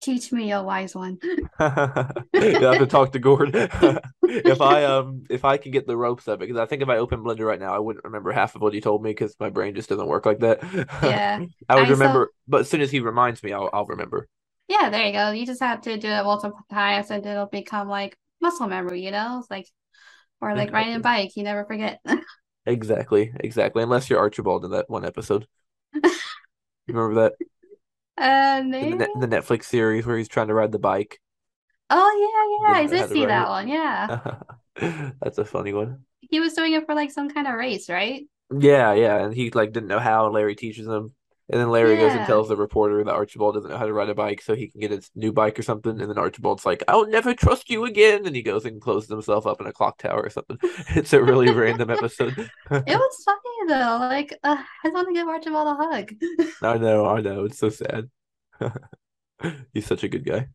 Teach 0.00 0.32
me, 0.32 0.52
a 0.52 0.62
wise 0.62 0.94
one. 0.94 1.18
You 2.34 2.66
have 2.66 2.78
to 2.78 2.86
talk 2.86 3.12
to 3.12 3.18
gordon 3.18 3.52
If 4.22 4.60
I 4.60 4.84
um 4.84 5.24
if 5.30 5.44
I 5.44 5.56
can 5.56 5.72
get 5.72 5.86
the 5.86 5.96
ropes 5.96 6.28
of 6.28 6.34
it, 6.34 6.46
because 6.46 6.56
I 6.60 6.66
think 6.66 6.82
if 6.82 6.88
I 6.88 6.98
open 6.98 7.20
Blender 7.24 7.46
right 7.46 7.58
now, 7.58 7.74
I 7.74 7.78
wouldn't 7.78 8.04
remember 8.04 8.30
half 8.32 8.54
of 8.54 8.62
what 8.62 8.74
he 8.74 8.80
told 8.80 9.02
me 9.02 9.10
because 9.10 9.34
my 9.40 9.50
brain 9.50 9.74
just 9.74 9.88
doesn't 9.88 10.06
work 10.06 10.26
like 10.26 10.40
that. 10.40 10.62
Yeah, 11.00 11.40
I 11.68 11.76
would 11.76 11.88
I 11.88 11.92
saw, 11.94 11.94
remember, 11.98 12.32
but 12.46 12.60
as 12.62 12.68
soon 12.68 12.80
as 12.80 12.90
he 12.90 13.00
reminds 13.00 13.42
me, 13.42 13.52
I'll 13.52 13.70
I'll 13.72 13.86
remember. 13.86 14.28
yeah, 14.68 14.90
there 14.90 15.06
you 15.06 15.12
go. 15.12 15.30
You 15.30 15.46
just 15.46 15.62
have 15.62 15.80
to 15.82 15.96
do 15.96 16.08
it 16.08 16.22
multiple 16.24 16.60
times 16.70 17.10
and 17.10 17.24
it'll 17.24 17.46
become 17.46 17.88
like 17.88 18.16
muscle 18.40 18.66
memory, 18.66 19.02
you 19.04 19.10
know? 19.10 19.38
It's 19.40 19.50
like, 19.50 19.66
or 20.40 20.54
like 20.54 20.72
riding 20.72 20.96
a 20.96 21.00
bike, 21.00 21.36
you 21.36 21.44
never 21.44 21.64
forget. 21.64 22.00
Exactly, 22.66 23.32
exactly. 23.40 23.82
Unless 23.82 24.08
you're 24.10 24.18
Archibald 24.20 24.64
in 24.64 24.70
that 24.72 24.88
one 24.88 25.04
episode. 25.04 25.48
You 26.86 26.94
remember 26.94 27.22
that 27.22 27.34
Uh, 28.18 28.62
the 28.80 28.86
maybe? 28.86 29.06
in 29.14 29.20
the 29.20 29.28
Netflix 29.28 29.64
series 29.64 30.06
where 30.06 30.16
he's 30.18 30.28
trying 30.28 30.48
to 30.48 30.54
ride 30.54 30.72
the 30.72 30.78
bike, 30.78 31.20
Oh, 31.90 32.66
yeah, 32.68 32.72
yeah, 32.72 32.78
I 32.78 32.86
doesn't 32.86 32.90
know 32.90 32.96
how 32.96 33.06
did 33.06 33.10
see 33.10 33.26
that 33.26 33.48
one. 33.48 33.68
Yeah. 33.68 34.10
That's 35.20 35.38
a 35.38 35.44
funny 35.44 35.72
one. 35.72 36.04
He 36.20 36.40
was 36.40 36.54
doing 36.54 36.74
it 36.74 36.86
for 36.86 36.94
like 36.94 37.10
some 37.10 37.30
kind 37.30 37.46
of 37.46 37.54
race, 37.54 37.88
right? 37.88 38.26
Yeah, 38.50 38.94
yeah, 38.94 39.24
and 39.24 39.34
he 39.34 39.50
like 39.50 39.72
didn't 39.72 39.88
know 39.88 39.98
how, 39.98 40.28
Larry 40.30 40.54
teaches 40.54 40.86
him. 40.86 41.14
And 41.50 41.58
then 41.58 41.70
Larry 41.70 41.96
goes 41.96 42.12
and 42.12 42.26
tells 42.26 42.48
the 42.48 42.56
reporter 42.56 43.02
that 43.02 43.14
Archibald 43.14 43.54
doesn't 43.54 43.70
know 43.70 43.78
how 43.78 43.86
to 43.86 43.92
ride 43.92 44.10
a 44.10 44.14
bike, 44.14 44.42
so 44.42 44.54
he 44.54 44.68
can 44.68 44.82
get 44.82 44.90
his 44.90 45.10
new 45.14 45.32
bike 45.32 45.58
or 45.58 45.62
something. 45.62 45.98
And 45.98 46.10
then 46.10 46.18
Archibald's 46.18 46.66
like, 46.66 46.82
"I'll 46.88 47.06
never 47.06 47.32
trust 47.32 47.70
you 47.70 47.86
again," 47.86 48.26
and 48.26 48.36
he 48.36 48.42
goes 48.42 48.66
and 48.66 48.82
closes 48.82 49.08
himself 49.08 49.46
up 49.46 49.58
in 49.60 49.66
a 49.66 49.72
clock 49.72 49.96
tower 49.96 50.22
or 50.22 50.30
something. 50.30 50.58
It's 50.90 51.14
a 51.14 51.22
really 51.22 51.50
random 51.50 51.90
episode. 51.90 52.36
It 52.70 52.86
was 52.86 53.22
funny 53.24 53.68
though. 53.68 53.98
Like, 53.98 54.38
uh, 54.44 54.56
I 54.58 54.88
just 54.88 54.94
want 54.94 55.08
to 55.08 55.14
give 55.14 55.26
Archibald 55.26 55.68
a 55.68 55.74
hug. 55.74 56.12
I 56.62 56.76
know, 56.76 57.06
I 57.06 57.22
know. 57.22 57.46
It's 57.46 57.58
so 57.58 57.70
sad. 57.70 58.10
He's 59.72 59.86
such 59.86 60.04
a 60.04 60.08
good 60.08 60.26
guy. 60.26 60.48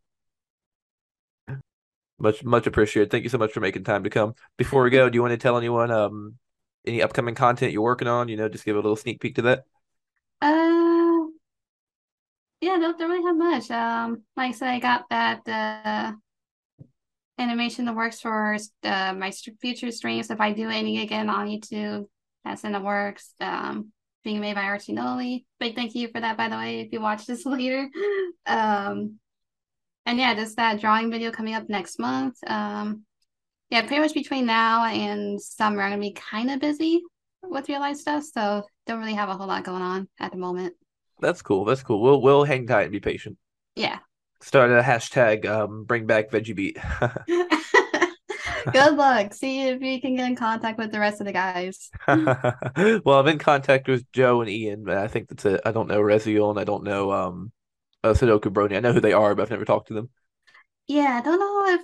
Much, 2.20 2.44
much 2.44 2.68
appreciated. 2.68 3.10
Thank 3.10 3.24
you 3.24 3.30
so 3.30 3.40
much 3.40 3.52
for 3.52 3.60
making 3.60 3.84
time 3.84 4.04
to 4.04 4.10
come. 4.10 4.36
Before 4.58 4.84
we 4.84 4.92
go, 4.92 5.10
do 5.10 5.16
you 5.16 5.22
want 5.22 5.32
to 5.32 5.38
tell 5.38 5.58
anyone 5.58 5.90
um 5.90 6.36
any 6.86 7.02
upcoming 7.02 7.34
content 7.34 7.72
you're 7.72 7.82
working 7.82 8.08
on? 8.08 8.28
You 8.28 8.38
know, 8.38 8.48
just 8.48 8.66
give 8.66 8.76
a 8.76 8.80
little 8.80 8.96
sneak 8.96 9.20
peek 9.20 9.36
to 9.36 9.42
that. 9.44 9.64
Uh, 10.42 10.83
yeah, 12.64 12.78
don't, 12.78 12.98
don't 12.98 13.10
really 13.10 13.24
have 13.24 13.38
much. 13.38 13.72
Um, 13.72 14.24
like 14.38 14.50
I 14.50 14.52
said, 14.52 14.70
I 14.70 14.80
got 14.80 15.10
that 15.10 15.48
uh 15.48 16.14
animation 17.38 17.86
that 17.86 17.96
works 17.96 18.22
for 18.22 18.58
uh 18.84 19.14
my 19.14 19.32
future 19.62 19.92
streams. 19.92 20.30
If 20.30 20.40
I 20.40 20.54
do 20.54 20.70
any 20.70 21.02
again 21.02 21.30
on 21.30 21.48
YouTube, 21.48 22.06
that's 22.46 22.64
in 22.64 22.72
the 22.72 22.80
works. 22.80 23.34
Um, 23.40 23.92
being 24.24 24.40
made 24.40 24.56
by 24.56 24.62
Artsy 24.62 24.94
Noli. 24.94 25.46
Big 25.60 25.76
thank 25.76 25.96
you 25.96 26.08
for 26.08 26.22
that, 26.22 26.38
by 26.38 26.48
the 26.48 26.56
way, 26.56 26.80
if 26.80 26.94
you 26.94 27.02
watch 27.02 27.26
this 27.26 27.46
later. 27.58 27.90
Um, 28.46 29.20
and 30.06 30.18
yeah, 30.18 30.34
just 30.34 30.56
that 30.56 30.80
drawing 30.80 31.12
video 31.12 31.32
coming 31.32 31.56
up 31.56 31.68
next 31.68 32.00
month. 32.00 32.38
Um, 32.48 33.04
yeah, 33.70 33.82
pretty 33.82 34.00
much 34.02 34.14
between 34.14 34.46
now 34.46 34.86
and 34.86 35.42
summer, 35.42 35.82
I'm 35.82 35.92
gonna 35.92 36.02
be 36.02 36.14
kind 36.14 36.50
of 36.52 36.60
busy 36.60 37.02
with 37.42 37.68
real 37.68 37.80
life 37.80 37.98
stuff, 37.98 38.24
so 38.24 38.64
don't 38.86 39.00
really 39.00 39.16
have 39.16 39.30
a 39.30 39.36
whole 39.36 39.48
lot 39.48 39.64
going 39.66 39.82
on 39.82 40.08
at 40.20 40.32
the 40.32 40.38
moment. 40.38 40.76
That's 41.24 41.42
cool. 41.42 41.66
That's 41.66 41.84
cool. 41.84 42.02
We'll 42.02 42.22
we'll 42.22 42.44
hang 42.44 42.68
tight 42.68 42.84
and 42.84 42.92
be 42.92 43.00
patient. 43.00 43.38
Yeah. 43.76 44.00
Start 44.42 44.72
a 44.72 44.82
hashtag 44.82 45.46
um 45.46 45.86
bring 45.86 46.06
back 46.06 46.30
veggie 46.30 46.56
beat. 46.56 46.78
Good 48.72 48.96
luck. 48.96 49.34
See 49.34 49.68
if 49.68 49.82
you 49.82 50.00
can 50.00 50.16
get 50.16 50.28
in 50.28 50.36
contact 50.36 50.78
with 50.78 50.92
the 50.92 51.00
rest 51.00 51.20
of 51.20 51.28
the 51.28 51.34
guys. 51.34 51.90
well, 52.08 53.20
I'm 53.20 53.28
in 53.28 53.40
contact 53.40 53.88
with 53.88 54.10
Joe 54.12 54.42
and 54.42 54.50
Ian, 54.50 54.84
but 54.84 54.98
I 54.98 55.08
think 55.08 55.30
that's 55.30 55.46
it. 55.46 55.62
I 55.66 55.72
don't 55.72 55.88
know 55.88 56.02
Reziel 56.02 56.50
and 56.50 56.60
I 56.60 56.64
don't 56.64 56.84
know 56.84 57.12
um 57.12 57.52
uh, 58.04 58.10
Sudoku 58.10 58.52
Brony. 58.52 58.76
I 58.76 58.80
know 58.80 58.94
who 58.94 59.02
they 59.02 59.14
are, 59.14 59.36
but 59.36 59.44
I've 59.44 59.50
never 59.50 59.66
talked 59.66 59.88
to 59.88 59.94
them. 59.94 60.10
Yeah, 60.88 61.20
I 61.20 61.22
don't 61.22 61.40
know 61.40 61.74
if 61.74 61.82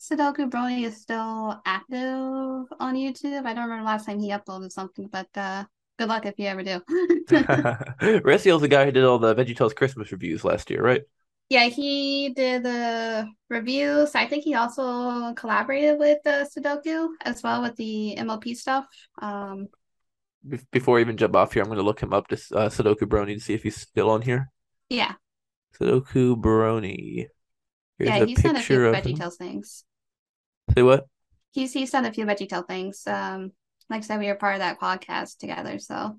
Sudoku 0.00 0.50
Brony 0.50 0.84
is 0.84 1.00
still 1.00 1.60
active 1.64 2.66
on 2.78 2.94
YouTube. 2.94 3.46
I 3.46 3.54
don't 3.54 3.64
remember 3.64 3.84
last 3.84 4.06
time 4.06 4.18
he 4.18 4.30
uploaded 4.30 4.72
something, 4.72 5.08
but 5.08 5.28
uh 5.36 5.64
good 6.00 6.08
luck 6.08 6.24
if 6.24 6.38
you 6.38 6.46
ever 6.46 6.62
do. 6.62 6.80
Reziel's 8.24 8.62
the 8.62 8.68
guy 8.68 8.86
who 8.86 8.92
did 8.92 9.04
all 9.04 9.18
the 9.18 9.34
VeggieTales 9.34 9.74
Christmas 9.74 10.10
reviews 10.10 10.44
last 10.44 10.70
year, 10.70 10.82
right? 10.82 11.02
Yeah, 11.50 11.64
he 11.64 12.30
did 12.30 12.62
the 12.62 13.28
reviews. 13.50 14.14
I 14.14 14.26
think 14.26 14.44
he 14.44 14.54
also 14.54 15.34
collaborated 15.34 15.98
with 15.98 16.18
uh, 16.24 16.46
Sudoku 16.46 17.08
as 17.20 17.42
well 17.42 17.60
with 17.60 17.76
the 17.76 18.14
MLP 18.16 18.56
stuff. 18.56 18.86
Um, 19.20 19.68
Be- 20.48 20.60
before 20.70 20.96
I 20.96 21.02
even 21.02 21.18
jump 21.18 21.36
off 21.36 21.52
here, 21.52 21.62
I'm 21.62 21.68
going 21.68 21.78
to 21.78 21.84
look 21.84 22.00
him 22.00 22.14
up 22.14 22.28
to 22.28 22.36
uh, 22.54 22.68
Sudoku 22.70 23.02
Brony 23.02 23.34
to 23.34 23.40
see 23.40 23.52
if 23.52 23.62
he's 23.62 23.76
still 23.76 24.08
on 24.08 24.22
here. 24.22 24.50
yeah, 24.88 25.14
Sudoku 25.78 26.40
Brony. 26.40 27.26
Here's 27.98 28.08
yeah, 28.08 28.16
a 28.22 28.26
he's 28.26 28.42
done 28.42 28.56
a 28.56 28.60
few 28.60 28.78
picture 28.78 28.86
of 28.86 28.94
him. 28.94 29.16
VeggieTales 29.16 29.36
things. 29.36 29.84
Say 30.74 30.82
what? 30.82 31.06
He's 31.50 31.74
he's 31.74 31.90
done 31.90 32.06
a 32.06 32.12
few 32.12 32.24
VeggieTale 32.24 32.66
things. 32.66 33.02
Um, 33.06 33.52
like 33.90 33.98
I 33.98 34.00
said, 34.02 34.18
we 34.20 34.28
were 34.28 34.34
part 34.36 34.54
of 34.54 34.60
that 34.60 34.80
podcast 34.80 35.38
together. 35.38 35.78
So 35.78 36.18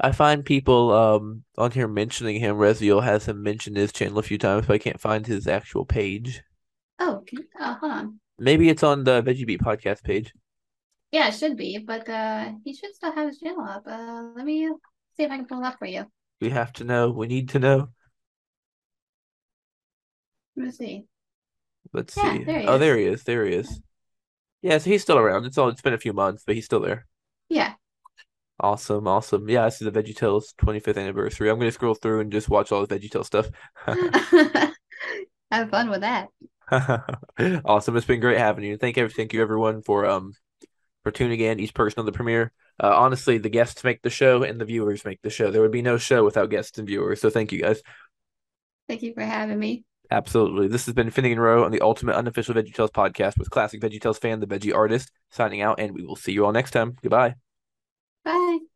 I 0.00 0.12
find 0.12 0.44
people 0.44 0.92
um 0.92 1.44
on 1.56 1.70
here 1.70 1.88
mentioning 1.88 2.40
him. 2.40 2.56
Reziel 2.56 3.02
has 3.02 3.26
him 3.26 3.42
mention 3.42 3.76
his 3.76 3.92
channel 3.92 4.18
a 4.18 4.22
few 4.22 4.38
times, 4.38 4.66
but 4.66 4.74
I 4.74 4.78
can't 4.78 5.00
find 5.00 5.26
his 5.26 5.46
actual 5.46 5.84
page. 5.84 6.42
oh, 6.98 7.22
can, 7.26 7.44
uh, 7.58 7.74
hold 7.76 7.92
on. 7.92 8.20
Maybe 8.38 8.68
it's 8.68 8.82
on 8.82 9.04
the 9.04 9.22
Veggie 9.22 9.46
Beat 9.46 9.60
podcast 9.60 10.02
page. 10.02 10.32
Yeah, 11.12 11.28
it 11.28 11.34
should 11.34 11.56
be, 11.56 11.78
but 11.78 12.08
uh, 12.08 12.52
he 12.64 12.74
should 12.74 12.94
still 12.94 13.12
have 13.12 13.28
his 13.28 13.38
channel 13.38 13.64
up. 13.64 13.86
Uh, 13.86 14.30
let 14.34 14.44
me 14.44 14.68
see 15.16 15.22
if 15.22 15.30
I 15.30 15.36
can 15.36 15.46
pull 15.46 15.60
it 15.60 15.66
up 15.66 15.78
for 15.78 15.86
you. 15.86 16.06
We 16.40 16.50
have 16.50 16.72
to 16.74 16.84
know. 16.84 17.10
We 17.10 17.28
need 17.28 17.50
to 17.50 17.60
know. 17.60 17.90
Let 20.56 20.66
me 20.66 20.72
see. 20.72 21.04
Let's 21.92 22.16
Yeah, 22.16 22.32
see. 22.38 22.44
there 22.44 22.60
he 22.60 22.66
oh, 22.66 22.74
is. 22.74 22.80
there 22.80 22.96
he 22.96 23.04
is. 23.04 23.22
There 23.22 23.44
he 23.46 23.54
is. 23.54 23.80
Yeah, 24.64 24.78
so 24.78 24.90
he's 24.90 25.02
still 25.02 25.18
around. 25.18 25.44
It's 25.44 25.58
all. 25.58 25.68
It's 25.68 25.82
been 25.82 25.94
a 25.94 25.98
few 25.98 26.12
months, 26.12 26.42
but 26.46 26.54
he's 26.54 26.64
still 26.64 26.80
there. 26.80 27.06
Yeah, 27.48 27.74
Awesome, 28.60 29.08
awesome. 29.08 29.48
Yeah, 29.48 29.64
this 29.64 29.82
is 29.82 29.92
the 29.92 30.02
VeggieTales 30.02 30.54
25th 30.56 30.96
anniversary. 30.96 31.50
I'm 31.50 31.58
gonna 31.58 31.72
scroll 31.72 31.94
through 31.94 32.20
and 32.20 32.32
just 32.32 32.48
watch 32.48 32.70
all 32.70 32.86
the 32.86 32.98
VeggieTales 32.98 33.26
stuff. 33.26 33.48
have 35.50 35.70
fun 35.70 35.90
with 35.90 36.00
that. 36.00 36.28
Awesome. 37.64 37.96
It's 37.96 38.06
been 38.06 38.20
great 38.20 38.38
having 38.38 38.64
you. 38.64 38.78
Thank 38.78 38.96
you, 38.96 39.08
thank 39.08 39.32
you 39.32 39.42
everyone 39.42 39.82
for 39.82 40.06
um 40.06 40.32
for 41.02 41.10
tuning 41.10 41.40
in, 41.40 41.60
each 41.60 41.74
person 41.74 42.00
on 42.00 42.06
the 42.06 42.12
premiere. 42.12 42.52
Uh, 42.82 42.94
honestly, 42.96 43.38
the 43.38 43.50
guests 43.50 43.84
make 43.84 44.00
the 44.02 44.10
show 44.10 44.42
and 44.42 44.60
the 44.60 44.64
viewers 44.64 45.04
make 45.04 45.20
the 45.22 45.30
show. 45.30 45.50
There 45.50 45.60
would 45.60 45.70
be 45.70 45.82
no 45.82 45.98
show 45.98 46.24
without 46.24 46.48
guests 46.48 46.78
and 46.78 46.88
viewers. 46.88 47.20
So 47.20 47.28
thank 47.28 47.52
you 47.52 47.60
guys. 47.60 47.82
Thank 48.88 49.02
you 49.02 49.12
for 49.14 49.22
having 49.22 49.58
me. 49.58 49.84
Absolutely. 50.10 50.68
This 50.68 50.86
has 50.86 50.94
been 50.94 51.10
Finnegan 51.10 51.40
Row 51.40 51.64
on 51.64 51.72
the 51.72 51.80
Ultimate 51.80 52.14
Unofficial 52.14 52.54
VeggieTales 52.54 52.90
podcast 52.90 53.38
with 53.38 53.50
classic 53.50 53.80
VeggieTales 53.80 54.20
fan, 54.20 54.40
the 54.40 54.46
Veggie 54.46 54.74
Artist, 54.74 55.10
signing 55.30 55.62
out, 55.62 55.80
and 55.80 55.94
we 55.94 56.04
will 56.04 56.16
see 56.16 56.32
you 56.32 56.44
all 56.44 56.52
next 56.52 56.70
time. 56.72 56.96
Goodbye. 57.02 57.36
Bye. 58.24 58.73